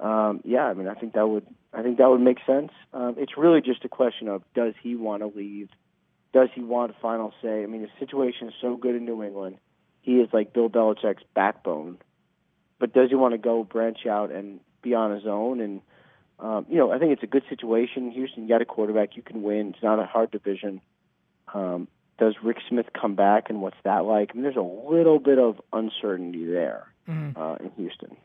um, 0.02 0.42
yeah, 0.44 0.66
I 0.66 0.74
mean, 0.74 0.90
I 0.90 0.96
think 0.96 1.14
that 1.14 1.26
would 1.26 1.48
I 1.72 1.84
think 1.84 2.00
that 2.00 2.10
would 2.10 2.20
make 2.20 2.40
sense. 2.46 2.72
Um, 2.94 3.16
it's 3.18 3.38
really 3.38 3.62
just 3.62 3.86
a 3.86 3.90
question 3.90 4.28
of 4.28 4.44
does 4.54 4.74
he 4.84 4.98
want 4.98 5.22
to 5.24 5.28
leave? 5.28 5.70
Does 6.34 6.50
he 6.54 6.64
want 6.64 6.92
a 6.92 6.96
final 7.02 7.34
say? 7.42 7.64
I 7.64 7.66
mean, 7.66 7.84
the 7.84 8.06
situation 8.06 8.50
is 8.50 8.56
so 8.60 8.76
good 8.76 8.96
in 8.96 9.06
New 9.06 9.24
England. 9.24 9.58
He 10.02 10.16
is 10.16 10.28
like 10.34 10.52
Bill 10.52 10.70
Belichick's 10.70 11.24
backbone. 11.34 11.98
But 12.80 12.94
does 12.94 13.10
he 13.10 13.16
want 13.16 13.34
to 13.34 13.38
go 13.38 13.64
branch 13.64 14.06
out 14.06 14.32
and 14.32 14.60
be 14.82 14.94
on 14.94 15.14
his 15.14 15.26
own? 15.26 15.60
And 15.60 15.82
um, 16.40 16.66
you 16.70 16.78
know, 16.78 16.92
I 16.92 17.00
think 17.00 17.12
it's 17.12 17.24
a 17.24 17.28
good 17.28 17.44
situation. 17.50 18.08
In 18.08 18.12
Houston, 18.12 18.44
you 18.44 18.50
got 18.50 18.62
a 18.62 18.66
quarterback, 18.66 19.16
you 19.16 19.22
can 19.22 19.44
win. 19.44 19.74
It's 19.74 19.84
not 19.84 20.00
a 20.00 20.06
hard 20.06 20.32
division. 20.32 20.82
Um, 21.54 21.88
does 22.18 22.36
Rick 22.44 22.58
Smith 22.68 22.88
come 23.00 23.16
back, 23.16 23.50
and 23.50 23.62
what's 23.62 23.78
that 23.84 24.06
like? 24.06 24.32
I 24.32 24.34
mean, 24.34 24.44
there's 24.44 24.56
a 24.56 24.62
little 24.62 25.20
bit 25.20 25.40
of 25.40 25.60
uncertainty 25.74 26.46
there 26.46 26.88
mm-hmm. 27.08 27.40
uh, 27.40 27.56
in 27.56 27.72
Houston. 27.78 28.16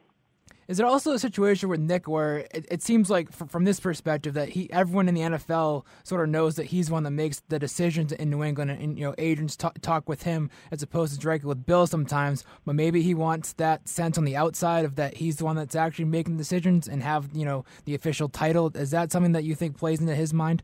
Is 0.66 0.78
there 0.78 0.86
also 0.86 1.12
a 1.12 1.18
situation 1.18 1.68
with 1.68 1.80
Nick 1.80 2.08
where 2.08 2.38
it, 2.38 2.66
it 2.70 2.82
seems 2.82 3.10
like, 3.10 3.30
from 3.32 3.64
this 3.64 3.80
perspective, 3.80 4.34
that 4.34 4.50
he 4.50 4.72
everyone 4.72 5.08
in 5.08 5.14
the 5.14 5.20
NFL 5.20 5.84
sort 6.04 6.22
of 6.22 6.30
knows 6.30 6.56
that 6.56 6.66
he's 6.66 6.90
one 6.90 7.02
that 7.02 7.10
makes 7.10 7.40
the 7.48 7.58
decisions 7.58 8.12
in 8.12 8.30
New 8.30 8.42
England, 8.42 8.70
and, 8.70 8.80
and 8.82 8.98
you 8.98 9.04
know 9.04 9.14
agents 9.18 9.56
talk, 9.56 9.78
talk 9.80 10.08
with 10.08 10.22
him 10.22 10.50
as 10.70 10.82
opposed 10.82 11.12
to 11.14 11.18
directly 11.18 11.48
with 11.48 11.66
Bill 11.66 11.86
sometimes. 11.86 12.44
But 12.64 12.74
maybe 12.74 13.02
he 13.02 13.14
wants 13.14 13.52
that 13.54 13.88
sense 13.88 14.16
on 14.16 14.24
the 14.24 14.36
outside 14.36 14.84
of 14.84 14.96
that 14.96 15.18
he's 15.18 15.36
the 15.36 15.44
one 15.44 15.56
that's 15.56 15.74
actually 15.74 16.06
making 16.06 16.36
decisions 16.36 16.88
and 16.88 17.02
have 17.02 17.28
you 17.34 17.44
know 17.44 17.64
the 17.84 17.94
official 17.94 18.28
title. 18.28 18.70
Is 18.74 18.90
that 18.92 19.12
something 19.12 19.32
that 19.32 19.44
you 19.44 19.54
think 19.54 19.76
plays 19.76 20.00
into 20.00 20.14
his 20.14 20.32
mind? 20.32 20.62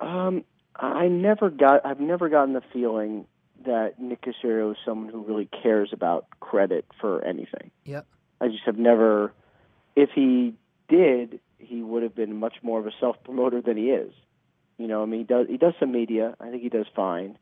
Um, 0.00 0.44
I 0.74 1.08
never 1.08 1.50
got. 1.50 1.84
I've 1.86 2.00
never 2.00 2.28
gotten 2.28 2.54
the 2.54 2.62
feeling 2.72 3.26
that 3.64 4.00
Nick 4.00 4.22
Caserio 4.22 4.72
is 4.72 4.76
someone 4.84 5.12
who 5.12 5.22
really 5.22 5.48
cares 5.62 5.90
about 5.92 6.26
credit 6.40 6.84
for 7.00 7.24
anything. 7.24 7.70
Yep. 7.84 8.06
I 8.40 8.48
just 8.48 8.64
have 8.64 8.78
never. 8.78 9.32
If 9.96 10.10
he 10.14 10.54
did, 10.88 11.40
he 11.58 11.82
would 11.82 12.02
have 12.02 12.14
been 12.14 12.38
much 12.38 12.54
more 12.62 12.80
of 12.80 12.86
a 12.86 12.92
self 13.00 13.16
promoter 13.24 13.60
than 13.60 13.76
he 13.76 13.90
is. 13.90 14.12
You 14.78 14.86
know, 14.86 15.02
I 15.02 15.06
mean, 15.06 15.20
he 15.20 15.24
does 15.24 15.46
he 15.48 15.56
does 15.56 15.74
some 15.78 15.92
media. 15.92 16.36
I 16.40 16.50
think 16.50 16.62
he 16.62 16.68
does 16.68 16.86
fine, 16.96 17.38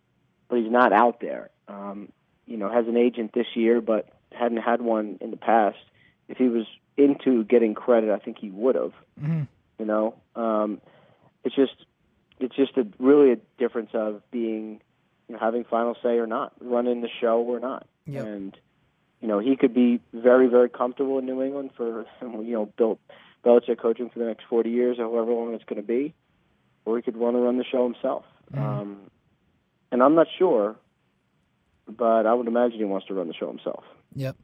but 0.49 0.59
he's 0.59 0.71
not 0.71 0.93
out 0.93 1.21
there. 1.21 1.51
Um, 1.69 2.13
you 2.47 2.57
know, 2.57 2.71
has 2.71 2.89
an 2.89 2.97
agent 2.97 3.33
this 3.33 3.47
year, 3.55 3.81
but 3.81 4.09
hadn't 4.33 4.59
had 4.59 4.83
one 4.83 5.19
in 5.21 5.31
the 5.31 5.37
past. 5.37 5.79
If 6.29 6.39
he 6.39 6.49
was 6.49 6.67
into 6.97 7.45
getting 7.45 7.75
credit, 7.75 8.11
I 8.11 8.19
think 8.19 8.39
he 8.39 8.51
would 8.51 8.75
have. 8.75 8.93
Mm-hmm. 9.21 9.43
You 9.79 9.85
know, 9.87 10.15
um, 10.35 10.81
it's 11.45 11.55
just 11.55 11.75
it's 12.41 12.57
just 12.57 12.77
a 12.77 12.87
really 12.99 13.33
a 13.33 13.37
difference 13.59 13.91
of 13.95 14.23
being 14.31 14.81
you 15.29 15.35
know, 15.35 15.39
having 15.41 15.65
final 15.65 15.97
say 16.03 16.19
or 16.19 16.27
not, 16.27 16.53
running 16.61 17.01
the 17.03 17.09
show 17.21 17.41
or 17.41 17.61
not. 17.61 17.87
Yep. 18.07 18.25
And 18.27 18.57
you 19.21 19.29
know, 19.29 19.39
he 19.41 19.57
could 19.57 19.75
be 19.75 20.01
very, 20.13 20.47
very 20.49 20.69
comfortable 20.69 21.19
in 21.19 21.27
New 21.27 21.43
England 21.43 21.71
for 21.77 22.07
you 22.23 22.53
know, 22.53 22.67
Bill 22.77 22.99
Belichick 23.45 23.79
coaching 23.79 24.11
for 24.11 24.19
the 24.19 24.27
next 24.27 24.45
40 24.49 24.71
years 24.71 24.99
or 24.99 25.05
however 25.05 25.33
long 25.33 25.55
it's 25.55 25.65
going 25.65 25.81
to 25.81 25.87
be, 25.87 26.15
or 26.85 26.97
he 26.97 27.03
could 27.03 27.17
want 27.17 27.37
to 27.37 27.41
run 27.41 27.59
the 27.59 27.65
show 27.65 27.85
himself. 27.85 28.25
Mm. 28.53 28.61
Um, 28.61 28.99
and 29.91 30.03
I'm 30.03 30.15
not 30.15 30.27
sure, 30.39 30.77
but 31.89 32.27
I 32.27 32.35
would 32.35 32.47
imagine 32.47 32.79
he 32.79 32.85
wants 32.85 33.07
to 33.09 33.15
run 33.15 33.29
the 33.29 33.35
show 33.35 33.49
himself. 33.49 33.85
Yep. 34.15 34.37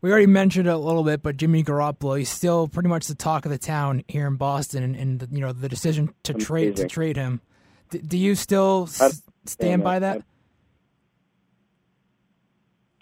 We 0.00 0.10
already 0.10 0.26
mentioned 0.26 0.66
it 0.68 0.74
a 0.74 0.76
little 0.76 1.02
bit, 1.02 1.22
but 1.22 1.38
Jimmy 1.38 1.64
Garoppolo, 1.64 2.18
he's 2.18 2.28
still 2.28 2.68
pretty 2.68 2.90
much 2.90 3.06
the 3.06 3.14
talk 3.14 3.46
of 3.46 3.50
the 3.50 3.56
town 3.56 4.04
here 4.06 4.26
in 4.26 4.36
Boston, 4.36 4.82
and, 4.82 4.94
and 4.96 5.28
you 5.32 5.40
know 5.40 5.52
the 5.52 5.68
decision 5.68 6.12
to 6.24 6.32
Amazing. 6.32 6.46
trade 6.46 6.76
to 6.76 6.86
trade 6.86 7.16
him. 7.16 7.40
D- 7.88 8.00
do 8.00 8.18
you 8.18 8.34
still 8.34 8.84
s- 8.86 9.22
stand 9.46 9.82
by 9.84 9.98
that? 10.00 10.22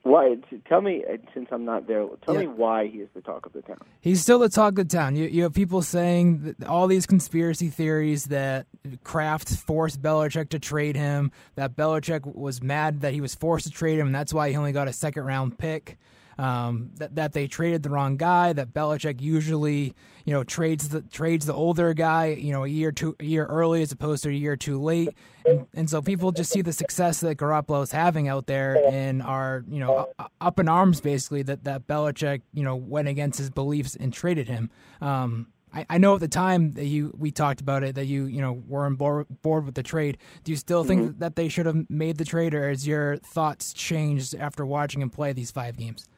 Why? 0.05 0.37
Tell 0.69 0.81
me, 0.81 1.05
uh, 1.09 1.17
since 1.33 1.49
I'm 1.53 1.65
not 1.65 1.87
there, 1.87 2.05
tell 2.25 2.35
Yeah. 2.35 2.41
me 2.41 2.47
why 2.49 2.89
he 2.89 2.99
is 2.99 3.09
the 3.15 3.21
talk 3.21 3.47
of 3.47 3.53
the 3.53 3.63
town. 3.63 3.79
He's 4.01 4.21
still 4.21 4.41
the 4.41 4.49
talk 4.49 4.71
of 4.71 4.89
the 4.89 4.97
town. 4.97 5.15
You, 5.15 5.27
you 5.27 5.45
have 5.45 5.53
people 5.55 5.81
saying 5.81 6.55
that 6.59 6.67
all 6.67 6.89
these 6.89 7.07
conspiracy 7.07 7.69
theories 7.69 8.25
that 8.25 8.67
Kraft 9.05 9.49
forced 9.55 10.03
Belichick 10.03 10.49
to 10.51 10.59
trade 10.59 10.97
him, 10.97 11.31
that 11.55 11.77
Belichick 11.77 12.35
was 12.35 12.61
mad 12.61 13.03
that 13.03 13.13
he 13.13 13.21
was 13.21 13.37
forced 13.37 13.67
to 13.67 13.71
trade 13.73 14.01
him, 14.01 14.07
and 14.07 14.15
that's 14.15 14.35
why 14.35 14.51
he 14.51 14.57
only 14.57 14.73
got 14.73 14.89
a 14.89 14.93
second 14.93 15.23
round 15.23 15.57
pick. 15.57 15.99
Um, 16.43 16.91
that 16.97 17.15
that 17.15 17.33
they 17.35 17.47
traded 17.47 17.85
the 17.85 17.91
wrong 17.91 18.17
guy. 18.17 18.53
That 18.53 18.75
Belichick 18.75 19.21
usually, 19.21 19.95
you 20.25 20.35
know, 20.35 20.43
trades 20.43 20.89
the 20.89 21.03
trades 21.03 21.47
the 21.47 21.55
older 21.55 21.95
guy, 21.95 22.31
you 22.31 22.53
know, 22.53 22.65
a 22.65 22.69
year 22.69 22.91
too 22.91 23.15
a 23.21 23.25
year 23.25 23.47
early 23.47 23.81
as 23.83 23.93
opposed 23.93 24.25
to 24.25 24.29
a 24.29 24.33
year 24.33 24.57
too 24.57 24.83
late. 24.83 25.11
And, 25.47 25.67
and 25.73 25.89
so 25.89 26.03
people 26.03 26.33
just 26.33 26.51
see 26.51 26.61
the 26.61 26.73
success 26.73 27.21
that 27.21 27.37
Garoppolo 27.37 27.85
is 27.85 27.93
having 27.93 28.27
out 28.27 28.47
there 28.47 28.85
and 28.91 29.23
are, 29.23 29.65
you 29.69 29.79
know, 29.79 30.09
up 30.41 30.59
in 30.59 30.69
arms 30.69 31.01
basically 31.01 31.43
that 31.45 31.63
that 31.63 31.87
Belichick, 31.87 32.43
you 32.53 32.65
know, 32.65 32.75
went 32.75 33.07
against 33.07 33.39
his 33.39 33.49
beliefs 33.49 33.95
and 33.95 34.13
traded 34.13 34.49
him. 34.49 34.69
Um, 35.01 35.47
I, 35.73 35.87
I 35.91 35.99
know 35.99 36.17
at 36.17 36.21
the 36.21 36.29
time 36.29 36.73
that 36.73 36.87
you 36.87 37.15
we 37.17 37.31
talked 37.31 37.61
about 37.61 37.85
it 37.85 37.95
that 37.95 38.07
you 38.07 38.25
you 38.25 38.41
know 38.41 38.63
were 38.67 38.85
on 38.85 38.97
board, 38.97 39.27
board 39.43 39.65
with 39.65 39.77
the 39.77 39.83
trade. 39.85 40.19
Do 40.43 40.51
you 40.51 40.57
still 40.57 40.83
think 40.83 41.21
that 41.21 41.37
they 41.37 41.49
should 41.49 41.67
have 41.67 41.89
made 41.89 42.19
the 42.19 42.25
trade, 42.25 42.53
or 42.53 42.69
has 42.69 42.85
your 42.85 43.19
thoughts 43.19 43.73
changed 43.73 44.35
after 44.35 44.67
watching 44.67 45.01
him 45.03 45.11
play 45.11 45.33
these 45.33 45.53
five 45.53 45.77
games? 45.77 46.09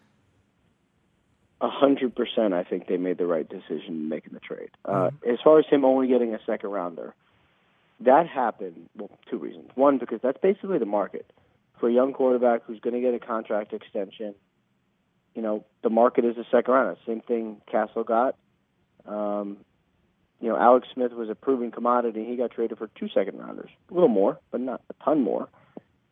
A 1.60 1.68
hundred 1.70 2.14
percent, 2.14 2.52
I 2.52 2.64
think 2.64 2.88
they 2.88 2.96
made 2.96 3.16
the 3.16 3.26
right 3.26 3.48
decision 3.48 3.88
in 3.88 4.08
making 4.08 4.34
the 4.34 4.40
trade. 4.40 4.70
Uh, 4.84 5.10
as 5.26 5.38
far 5.42 5.58
as 5.58 5.64
him 5.70 5.84
only 5.84 6.08
getting 6.08 6.34
a 6.34 6.40
second 6.44 6.70
rounder, 6.70 7.14
that 8.00 8.26
happened. 8.26 8.88
Well, 8.96 9.10
two 9.30 9.38
reasons. 9.38 9.70
One, 9.74 9.98
because 9.98 10.20
that's 10.22 10.38
basically 10.42 10.78
the 10.78 10.86
market 10.86 11.30
for 11.78 11.88
a 11.88 11.92
young 11.92 12.12
quarterback 12.12 12.62
who's 12.64 12.80
going 12.80 12.94
to 12.94 13.00
get 13.00 13.14
a 13.14 13.24
contract 13.24 13.72
extension. 13.72 14.34
You 15.34 15.42
know, 15.42 15.64
the 15.82 15.90
market 15.90 16.24
is 16.24 16.36
a 16.36 16.44
second 16.50 16.74
rounder. 16.74 16.96
Same 17.06 17.20
thing 17.20 17.60
Cassel 17.70 18.04
got. 18.04 18.36
Um, 19.06 19.58
you 20.40 20.48
know, 20.48 20.56
Alex 20.56 20.88
Smith 20.92 21.12
was 21.12 21.30
a 21.30 21.34
proven 21.34 21.70
commodity. 21.70 22.24
He 22.24 22.36
got 22.36 22.50
traded 22.50 22.78
for 22.78 22.88
two 22.98 23.08
second 23.08 23.38
rounders, 23.38 23.70
a 23.90 23.94
little 23.94 24.08
more, 24.08 24.38
but 24.50 24.60
not 24.60 24.82
a 24.90 25.04
ton 25.04 25.22
more. 25.22 25.48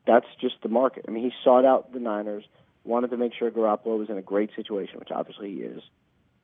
That's 0.07 0.27
just 0.41 0.55
the 0.63 0.69
market. 0.69 1.05
I 1.07 1.11
mean, 1.11 1.25
he 1.25 1.33
sought 1.45 1.65
out 1.65 1.93
the 1.93 2.01
Niners 2.01 2.45
wanted 2.85 3.11
to 3.11 3.17
make 3.17 3.33
sure 3.35 3.51
Garoppolo 3.51 3.99
was 3.99 4.11
in 4.11 4.19
a 4.19 4.23
great 4.23 4.51
situation, 4.57 4.99
which 4.99 5.11
obviously 5.11 5.55
he 5.55 5.61
is, 5.61 5.83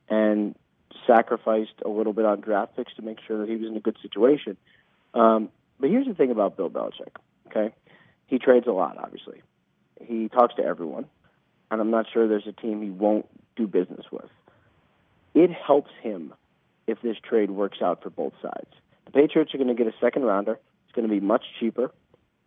and 0.09 0.55
sacrificed 1.07 1.83
a 1.85 1.89
little 1.89 2.13
bit 2.13 2.25
on 2.25 2.41
draft 2.41 2.77
picks 2.77 2.95
to 2.95 3.03
make 3.03 3.19
sure 3.27 3.39
that 3.39 3.49
he 3.49 3.57
was 3.57 3.69
in 3.69 3.77
a 3.77 3.81
good 3.81 3.97
situation. 4.03 4.57
Um, 5.15 5.51
but 5.81 5.91
here's 5.91 6.07
the 6.07 6.15
thing 6.15 6.31
about 6.31 6.57
Bill 6.57 6.71
Belichick, 6.71 7.17
okay? 7.49 7.75
He 8.27 8.39
trades 8.39 8.67
a 8.67 8.73
lot, 8.73 8.97
obviously. 8.99 9.43
He 10.01 10.29
talks 10.29 10.55
to 10.57 10.65
everyone, 10.65 11.07
and 11.71 11.81
I'm 11.81 11.91
not 11.91 12.07
sure 12.13 12.29
there's 12.29 12.47
a 12.47 12.53
team 12.53 12.83
he 12.83 12.91
won't 12.91 13.27
do 13.57 13.67
business 13.67 14.07
with. 14.11 14.31
It 15.35 15.51
helps 15.51 15.91
him 16.03 16.35
if 16.87 17.01
this 17.03 17.17
trade 17.23 17.51
works 17.51 17.79
out 17.83 18.03
for 18.03 18.11
both 18.11 18.33
sides. 18.41 18.71
The 19.07 19.13
Patriots 19.13 19.55
are 19.55 19.59
going 19.59 19.69
to 19.69 19.75
get 19.75 19.87
a 19.87 19.95
second 20.01 20.23
rounder. 20.23 20.59
It's 20.85 20.95
going 20.95 21.09
to 21.09 21.15
be 21.15 21.21
much 21.21 21.45
cheaper. 21.59 21.93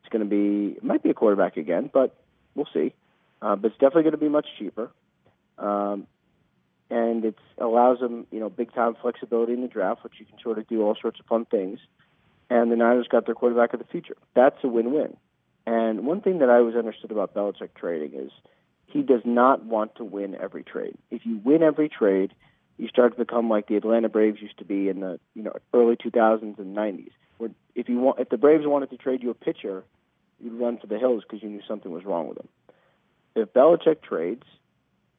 It's 0.03 0.09
going 0.09 0.23
to 0.23 0.29
be, 0.29 0.77
it 0.77 0.83
might 0.83 1.03
be 1.03 1.09
a 1.09 1.13
quarterback 1.13 1.57
again, 1.57 1.89
but 1.91 2.15
we'll 2.55 2.67
see 2.73 2.93
uh, 3.41 3.55
but 3.55 3.71
it's 3.71 3.79
definitely 3.79 4.03
going 4.03 4.11
to 4.11 4.17
be 4.17 4.29
much 4.29 4.47
cheaper. 4.57 4.91
Um, 5.57 6.07
and 6.89 7.23
it 7.23 7.37
allows 7.57 7.99
them, 7.99 8.27
you 8.31 8.39
know, 8.39 8.49
big 8.49 8.73
time 8.73 8.95
flexibility 9.01 9.53
in 9.53 9.61
the 9.61 9.67
draft, 9.67 10.03
which 10.03 10.13
you 10.19 10.25
can 10.25 10.37
sort 10.39 10.59
of 10.59 10.67
do 10.67 10.83
all 10.83 10.95
sorts 11.01 11.19
of 11.19 11.25
fun 11.25 11.45
things. 11.45 11.79
And 12.49 12.71
the 12.71 12.75
Niners 12.75 13.07
got 13.09 13.25
their 13.25 13.35
quarterback 13.35 13.73
of 13.73 13.79
the 13.79 13.85
future. 13.85 14.17
That's 14.35 14.57
a 14.63 14.67
win-win. 14.67 15.15
And 15.65 16.05
one 16.05 16.21
thing 16.21 16.39
that 16.39 16.49
I 16.49 16.55
always 16.57 16.75
understood 16.75 17.11
about 17.11 17.33
Belichick 17.33 17.69
trading 17.75 18.19
is 18.19 18.31
he 18.87 19.03
does 19.03 19.21
not 19.23 19.63
want 19.63 19.95
to 19.95 20.03
win 20.03 20.35
every 20.35 20.63
trade. 20.63 20.97
If 21.09 21.25
you 21.25 21.39
win 21.43 21.63
every 21.63 21.87
trade, 21.87 22.33
you 22.77 22.89
start 22.89 23.13
to 23.13 23.17
become 23.17 23.49
like 23.49 23.67
the 23.67 23.77
Atlanta 23.77 24.09
Braves 24.09 24.41
used 24.41 24.57
to 24.57 24.65
be 24.65 24.89
in 24.89 24.99
the 24.99 25.19
you 25.33 25.43
know 25.43 25.53
early 25.73 25.95
2000s 25.95 26.57
and 26.57 26.75
90s. 26.75 27.11
Where 27.37 27.51
if 27.73 27.87
you 27.87 27.99
want, 27.99 28.19
if 28.19 28.29
the 28.29 28.37
Braves 28.37 28.65
wanted 28.65 28.89
to 28.89 28.97
trade 28.97 29.23
you 29.23 29.29
a 29.29 29.33
pitcher, 29.33 29.85
you'd 30.43 30.59
run 30.59 30.77
for 30.77 30.87
the 30.87 30.99
hills 30.99 31.23
because 31.23 31.41
you 31.41 31.49
knew 31.49 31.61
something 31.67 31.91
was 31.91 32.03
wrong 32.03 32.27
with 32.27 32.39
him 32.39 32.49
if 33.35 33.53
Belichick 33.53 34.01
trades, 34.01 34.43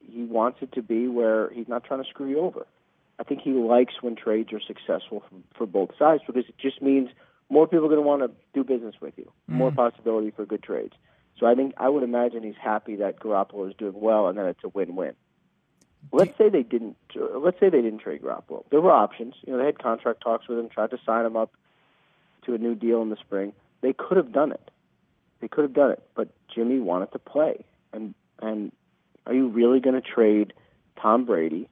he 0.00 0.24
wants 0.24 0.58
it 0.62 0.72
to 0.72 0.82
be 0.82 1.08
where 1.08 1.50
he's 1.50 1.68
not 1.68 1.84
trying 1.84 2.02
to 2.02 2.08
screw 2.08 2.28
you 2.28 2.40
over. 2.40 2.66
I 3.18 3.24
think 3.24 3.42
he 3.42 3.52
likes 3.52 3.94
when 4.00 4.16
trades 4.16 4.52
are 4.52 4.60
successful 4.60 5.22
for, 5.28 5.58
for 5.58 5.66
both 5.66 5.90
sides 5.98 6.22
because 6.26 6.44
it 6.48 6.58
just 6.58 6.82
means 6.82 7.08
more 7.48 7.66
people 7.66 7.86
are 7.86 7.88
going 7.88 8.00
to 8.00 8.06
want 8.06 8.22
to 8.22 8.30
do 8.54 8.64
business 8.64 8.94
with 9.00 9.14
you, 9.16 9.24
mm-hmm. 9.24 9.56
more 9.58 9.70
possibility 9.70 10.30
for 10.30 10.44
good 10.44 10.62
trades. 10.62 10.94
So 11.38 11.46
I 11.46 11.54
think 11.54 11.74
I 11.76 11.88
would 11.88 12.02
imagine 12.02 12.42
he's 12.42 12.54
happy 12.60 12.96
that 12.96 13.20
Garoppolo 13.20 13.68
is 13.68 13.76
doing 13.76 13.94
well 13.94 14.28
and 14.28 14.38
that 14.38 14.46
it's 14.46 14.64
a 14.64 14.68
win-win. 14.68 15.14
Let's 16.10 16.36
say 16.36 16.48
they 16.48 16.62
didn't. 16.64 16.96
Uh, 17.14 17.38
let's 17.38 17.60
say 17.60 17.68
they 17.68 17.80
didn't 17.80 18.00
trade 18.00 18.22
Garoppolo. 18.22 18.64
There 18.70 18.80
were 18.80 18.90
options. 18.90 19.34
You 19.46 19.52
know, 19.52 19.58
they 19.60 19.66
had 19.66 19.78
contract 19.78 20.20
talks 20.20 20.48
with 20.48 20.58
him, 20.58 20.68
tried 20.68 20.90
to 20.90 20.98
sign 21.06 21.24
him 21.24 21.36
up 21.36 21.52
to 22.44 22.54
a 22.54 22.58
new 22.58 22.74
deal 22.74 23.02
in 23.02 23.10
the 23.10 23.16
spring. 23.16 23.52
They 23.82 23.92
could 23.92 24.16
have 24.16 24.32
done 24.32 24.50
it. 24.50 24.70
They 25.40 25.48
could 25.48 25.62
have 25.62 25.74
done 25.74 25.92
it, 25.92 26.02
but 26.14 26.28
Jimmy 26.52 26.80
wanted 26.80 27.12
to 27.12 27.18
play 27.18 27.64
and 27.92 28.14
and 28.40 28.72
are 29.26 29.34
you 29.34 29.48
really 29.48 29.80
going 29.80 29.94
to 29.94 30.00
trade 30.00 30.52
Tom 31.00 31.24
Brady 31.24 31.68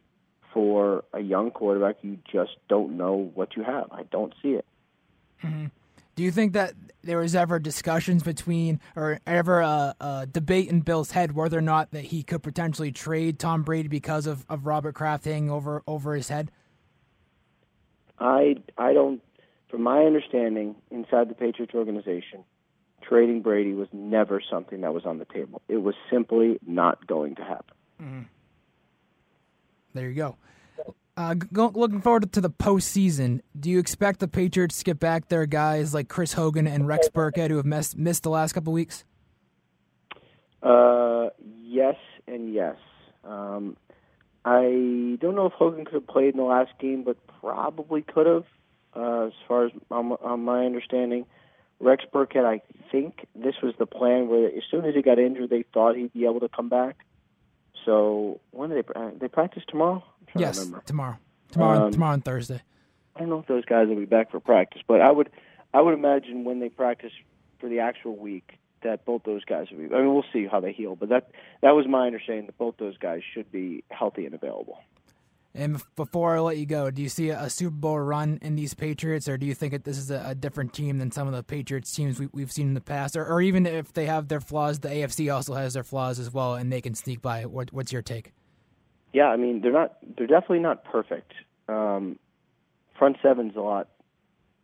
for 0.52 1.04
a 1.12 1.20
young 1.20 1.50
quarterback 1.50 1.96
you 2.02 2.18
just 2.30 2.52
don't 2.68 2.96
know 2.96 3.30
what 3.34 3.56
you 3.56 3.62
have? 3.62 3.90
I 3.92 4.04
don't 4.04 4.32
see 4.42 4.50
it. 4.50 4.64
Mm-hmm. 5.42 5.66
Do 6.16 6.22
you 6.22 6.30
think 6.30 6.52
that 6.52 6.74
there 7.02 7.18
was 7.18 7.34
ever 7.34 7.58
discussions 7.58 8.22
between, 8.22 8.80
or 8.94 9.20
ever 9.26 9.60
a, 9.60 9.94
a, 10.00 10.26
debate 10.30 10.68
in 10.68 10.80
Bill's 10.80 11.12
head 11.12 11.32
whether 11.32 11.56
or 11.56 11.62
not 11.62 11.92
that 11.92 12.04
he 12.04 12.22
could 12.22 12.42
potentially 12.42 12.92
trade 12.92 13.38
Tom 13.38 13.62
Brady 13.62 13.88
because 13.88 14.26
of, 14.26 14.44
of 14.48 14.66
Robert 14.66 14.94
Kraft 14.94 15.24
hanging 15.24 15.50
over 15.50 15.82
over 15.86 16.14
his 16.14 16.28
head? 16.28 16.50
I 18.18 18.56
I 18.76 18.92
don't. 18.92 19.22
From 19.70 19.82
my 19.82 20.00
understanding, 20.04 20.74
inside 20.90 21.30
the 21.30 21.34
Patriots 21.34 21.74
organization, 21.74 22.44
trading 23.11 23.43
Brady 23.43 23.75
was 23.75 23.88
never 23.93 24.40
something 24.49 24.81
that 24.83 24.95
was 24.95 25.05
on 25.05 25.19
the 25.19 25.25
table. 25.26 25.61
It 25.69 25.79
was 25.79 25.95
simply 26.11 26.59
not 26.67 27.07
going 27.07 27.35
to 27.35 27.43
happen. 27.43 27.76
Mm-hmm. 28.00 28.23
There 29.95 30.09
you 30.09 30.14
go. 30.14 30.37
Uh, 31.17 31.35
go, 31.35 31.71
looking 31.75 32.00
forward 32.00 32.33
to 32.33 32.40
the 32.40 32.49
postseason. 32.49 33.40
Do 33.59 33.69
you 33.69 33.79
expect 33.79 34.21
the 34.21 34.29
Patriots 34.29 34.79
to 34.79 34.85
get 34.85 35.00
back 35.00 35.29
their 35.29 35.45
guys 35.45 35.93
like 35.93 36.09
Chris 36.09 36.33
Hogan 36.33 36.67
and 36.67 36.87
Rex 36.87 37.09
Burkhead 37.09 37.50
who 37.50 37.57
have 37.57 37.67
missed, 37.67 37.99
missed 37.99 38.23
the 38.23 38.31
last 38.31 38.52
couple 38.52 38.73
weeks? 38.73 39.05
Uh, 40.62 41.31
yes 41.62 41.97
and 42.29 42.55
yes. 42.55 42.76
Um, 43.25 43.76
I 44.45 45.19
don't 45.21 45.35
know 45.35 45.47
if 45.47 45.52
Hogan 45.52 45.85
could 45.85 45.95
have 45.95 46.07
played 46.07 46.33
in 46.33 46.38
the 46.38 46.45
last 46.45 46.71
game, 46.79 47.02
but 47.02 47.17
probably 47.40 48.02
could 48.02 48.26
have, 48.26 48.45
uh, 48.95 49.26
as 49.26 49.33
far 49.47 49.67
as 49.67 49.73
on, 49.90 50.12
on 50.12 50.45
my 50.45 50.64
understanding. 50.64 51.26
Rex 51.80 52.04
Burkhead, 52.12 52.44
I 52.44 52.60
think 52.92 53.26
this 53.34 53.54
was 53.62 53.75
the 53.78 53.87
plan 53.87 54.28
where 54.28 54.46
as 54.46 54.62
soon 54.70 54.84
as 54.84 54.94
he 54.94 55.02
got 55.02 55.18
injured, 55.18 55.50
they 55.50 55.64
thought 55.72 55.96
he'd 55.96 56.12
be 56.12 56.26
able 56.26 56.40
to 56.40 56.49
come 56.49 56.68
back. 56.68 57.04
So 57.84 58.40
when 58.50 58.68
do 58.70 58.76
they 58.76 59.00
uh, 59.00 59.10
they 59.18 59.28
practice 59.28 59.62
tomorrow? 59.66 60.04
yes, 60.37 60.58
to 60.58 60.80
tomorrow. 60.84 61.16
Tomorrow, 61.50 61.87
um, 61.87 61.92
tomorrow 61.92 62.14
and 62.14 62.25
Thursday. 62.25 62.60
I 63.16 63.20
don't 63.20 63.30
know 63.30 63.38
if 63.40 63.46
those 63.46 63.64
guys 63.64 63.88
will 63.88 63.96
be 63.96 64.04
back 64.04 64.30
for 64.30 64.38
practice, 64.40 64.82
but 64.87 65.00
I 65.00 65.10
would 65.10 65.30
I 65.72 65.80
would 65.80 65.94
imagine 65.94 66.44
when 66.44 66.60
they 66.60 66.68
practice 66.68 67.12
for 67.58 67.68
the 67.68 67.80
actual 67.80 68.16
week 68.16 68.58
that 68.82 69.04
both 69.04 69.22
those 69.25 69.44
guys 69.44 69.66
will 69.70 69.78
be. 69.78 69.94
I 69.94 69.99
mean, 69.99 70.14
we'll 70.14 70.25
see 70.32 70.46
how 70.46 70.60
they 70.60 70.72
heal, 70.72 70.96
but 70.96 71.08
that 71.08 71.30
that 71.62 71.70
was 71.70 71.87
my 71.88 72.06
understanding 72.06 72.46
that 72.46 72.58
both 72.58 72.76
those 72.78 72.99
guys 72.99 73.22
should 73.34 73.50
be 73.50 73.84
healthy 73.90 74.26
and 74.26 74.34
available. 74.34 74.78
And 75.54 75.83
before 75.97 76.37
I 76.37 76.40
let 76.40 76.59
you 76.59 76.66
go, 76.66 76.90
do 76.90 77.02
you 77.02 77.09
see 77.09 77.30
a 77.30 77.50
Super 77.50 77.75
Bowl 77.75 77.99
run 77.99 78.38
in 78.40 78.54
these 78.54 78.73
Patriots, 78.73 79.28
or 79.28 79.37
do 79.37 79.47
you 79.47 79.54
think 79.54 79.73
that 79.73 79.83
this 79.83 79.99
is 79.99 80.11
a, 80.11 80.23
a 80.28 80.35
different 80.35 80.73
team 80.73 80.99
than 80.99 81.11
some 81.11 81.26
of 81.26 81.35
the 81.35 81.42
Patriots 81.42 81.92
teams 81.92 82.21
we, 82.21 82.42
have 82.42 82.52
seen 82.52 82.69
in 82.69 82.75
the 82.75 82.80
past? 82.80 83.16
Or, 83.16 83.26
or, 83.26 83.42
even 83.42 83.66
if 83.66 83.92
they 83.92 84.07
have 84.07 84.28
their 84.28 84.40
flaws, 84.40 84.78
the 84.78 84.88
AFC 84.88 85.33
also 85.35 85.54
has 85.54 85.75
their 85.75 85.83
flaws 85.83 86.21
as 86.21 86.33
well, 86.33 86.54
and 86.54 86.73
they 86.73 86.80
can 86.80 86.95
sneak 86.95 87.21
by. 87.21 87.47
What, 87.47 87.73
what's 87.73 87.92
your 87.92 88.02
take? 88.02 88.33
Yeah, 89.12 89.26
I 89.26 89.37
mean 89.37 89.61
they're 89.61 89.73
not. 89.73 89.97
They're 90.16 90.28
definitely 90.28 90.61
not 90.61 90.85
perfect. 90.85 91.33
Um, 91.69 92.19
front 92.97 93.16
seven's 93.23 93.57
a 93.57 93.61
lot 93.61 93.88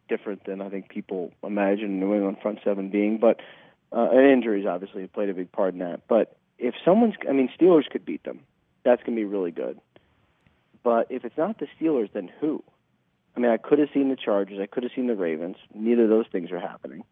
different 0.09 0.45
than 0.45 0.61
I 0.61 0.69
think 0.69 0.89
people 0.89 1.33
imagine 1.43 1.99
New 1.99 2.15
England 2.15 2.37
front 2.43 2.61
seven 2.63 2.91
being, 2.91 3.19
but 3.19 3.41
uh, 3.93 4.09
and 4.13 4.31
injuries 4.31 4.67
obviously 4.67 5.03
have 5.03 5.13
played 5.13 5.31
a 5.31 5.35
big 5.35 5.51
part 5.51 5.73
in 5.73 5.81
that. 5.81 6.03
But 6.09 6.37
if 6.59 6.75
someone's, 6.85 7.15
I 7.29 7.33
mean, 7.33 7.49
Steelers 7.59 7.89
could 7.91 8.05
beat 8.05 8.25
them. 8.25 8.41
That's 8.85 9.03
going 9.03 9.17
to 9.17 9.21
be 9.21 9.25
really 9.25 9.51
good. 9.51 9.81
But 10.87 11.09
if 11.11 11.25
it's 11.25 11.37
not 11.37 11.59
the 11.59 11.67
Steelers, 11.77 12.13
then 12.13 12.31
who? 12.41 12.63
I 13.37 13.41
mean, 13.41 13.51
I 13.51 13.57
could 13.57 13.81
have 13.81 13.89
seen 13.93 14.09
the 14.09 14.15
Chargers. 14.15 14.61
I 14.61 14.67
could 14.67 14.85
have 14.85 14.93
seen 14.95 15.09
the 15.09 15.17
Ravens. 15.17 15.57
Neither 15.75 16.05
of 16.05 16.09
those 16.11 16.27
things 16.31 16.53
are 16.53 16.61
happening. 16.61 17.03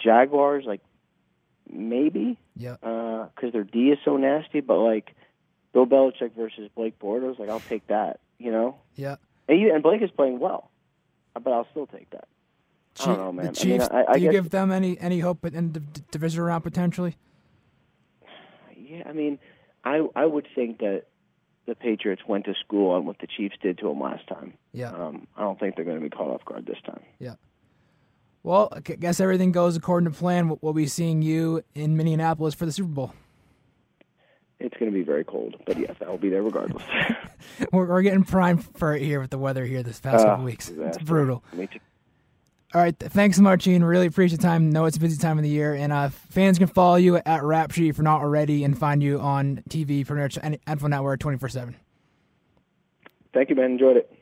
Jaguars, 0.00 0.62
like 0.64 0.80
maybe, 1.68 2.38
yeah, 2.54 2.76
because 2.80 3.48
uh, 3.48 3.50
their 3.50 3.64
D 3.64 3.90
is 3.90 3.98
so 4.04 4.16
nasty. 4.16 4.60
But 4.60 4.76
like 4.78 5.16
Bill 5.72 5.84
Belichick 5.84 6.36
versus 6.36 6.70
Blake 6.76 6.96
Bortles, 7.00 7.40
like 7.40 7.48
I'll 7.48 7.58
take 7.58 7.84
that. 7.88 8.20
You 8.38 8.52
know, 8.52 8.76
yeah. 8.94 9.16
And, 9.48 9.60
you, 9.60 9.74
and 9.74 9.82
Blake 9.82 10.00
is 10.00 10.12
playing 10.12 10.38
well, 10.38 10.70
but 11.34 11.52
I'll 11.52 11.66
still 11.72 11.88
take 11.88 12.08
that. 12.10 12.28
Chief, 12.94 13.08
I 13.08 13.16
don't 13.16 13.18
know, 13.18 13.32
man. 13.32 13.46
The 13.46 13.52
Chiefs, 13.52 13.88
I 13.90 13.96
mean, 13.96 14.04
I, 14.06 14.12
I 14.12 14.18
do 14.18 14.24
you 14.26 14.30
give 14.30 14.50
them 14.50 14.70
any 14.70 14.96
any 15.00 15.18
hope 15.18 15.44
in 15.44 15.72
the 15.72 15.80
division 16.12 16.44
round 16.44 16.62
potentially? 16.62 17.16
Yeah, 18.76 19.02
I 19.06 19.12
mean, 19.12 19.40
I 19.82 20.06
I 20.14 20.24
would 20.24 20.46
think 20.54 20.78
that 20.78 21.06
the 21.68 21.74
Patriots 21.74 22.22
went 22.26 22.46
to 22.46 22.54
school 22.54 22.92
on 22.92 23.04
what 23.04 23.18
the 23.20 23.26
Chiefs 23.26 23.54
did 23.62 23.78
to 23.78 23.88
them 23.88 24.00
last 24.00 24.26
time. 24.26 24.54
Yeah. 24.72 24.90
Um, 24.90 25.28
I 25.36 25.42
don't 25.42 25.60
think 25.60 25.76
they're 25.76 25.84
going 25.84 25.98
to 25.98 26.02
be 26.02 26.08
caught 26.08 26.28
off 26.30 26.44
guard 26.44 26.64
this 26.66 26.78
time. 26.84 27.02
Yeah. 27.18 27.34
Well, 28.42 28.70
I 28.72 28.80
guess 28.80 29.20
everything 29.20 29.52
goes 29.52 29.76
according 29.76 30.10
to 30.10 30.18
plan. 30.18 30.56
We'll 30.62 30.72
be 30.72 30.86
seeing 30.86 31.20
you 31.20 31.62
in 31.74 31.96
Minneapolis 31.96 32.54
for 32.54 32.64
the 32.64 32.72
Super 32.72 32.88
Bowl. 32.88 33.12
It's 34.58 34.76
going 34.78 34.90
to 34.90 34.96
be 34.96 35.04
very 35.04 35.24
cold, 35.24 35.56
but 35.66 35.78
yes, 35.78 35.94
I 36.04 36.08
will 36.08 36.18
be 36.18 36.30
there 36.30 36.42
regardless. 36.42 36.82
we're, 37.72 37.84
we're, 37.84 38.02
getting 38.02 38.24
primed 38.24 38.64
for 38.76 38.96
it 38.96 39.02
here 39.02 39.20
with 39.20 39.30
the 39.30 39.38
weather 39.38 39.64
here 39.64 39.82
this 39.82 40.00
past 40.00 40.24
uh, 40.24 40.30
couple 40.30 40.46
weeks. 40.46 40.70
It's 40.70 40.98
brutal. 40.98 41.44
All 42.74 42.82
right, 42.82 42.94
thanks 42.98 43.38
Ian. 43.40 43.82
Really 43.82 44.06
appreciate 44.06 44.36
the 44.36 44.42
time. 44.42 44.68
Know 44.68 44.84
it's 44.84 44.98
a 44.98 45.00
busy 45.00 45.16
time 45.16 45.38
of 45.38 45.42
the 45.42 45.48
year, 45.48 45.74
and 45.74 45.90
uh, 45.90 46.10
fans 46.10 46.58
can 46.58 46.66
follow 46.66 46.96
you 46.96 47.16
at 47.16 47.42
Rap 47.42 47.70
Sheet 47.70 47.88
if 47.88 47.96
you're 47.96 48.04
not 48.04 48.20
already, 48.20 48.62
and 48.62 48.78
find 48.78 49.02
you 49.02 49.18
on 49.20 49.62
TV, 49.70 50.06
pretty 50.06 50.20
much 50.22 50.34
NFL 50.36 50.90
Network, 50.90 51.18
twenty 51.18 51.38
four 51.38 51.48
seven. 51.48 51.76
Thank 53.32 53.48
you, 53.48 53.56
man. 53.56 53.72
Enjoyed 53.72 53.96
it. 53.96 54.12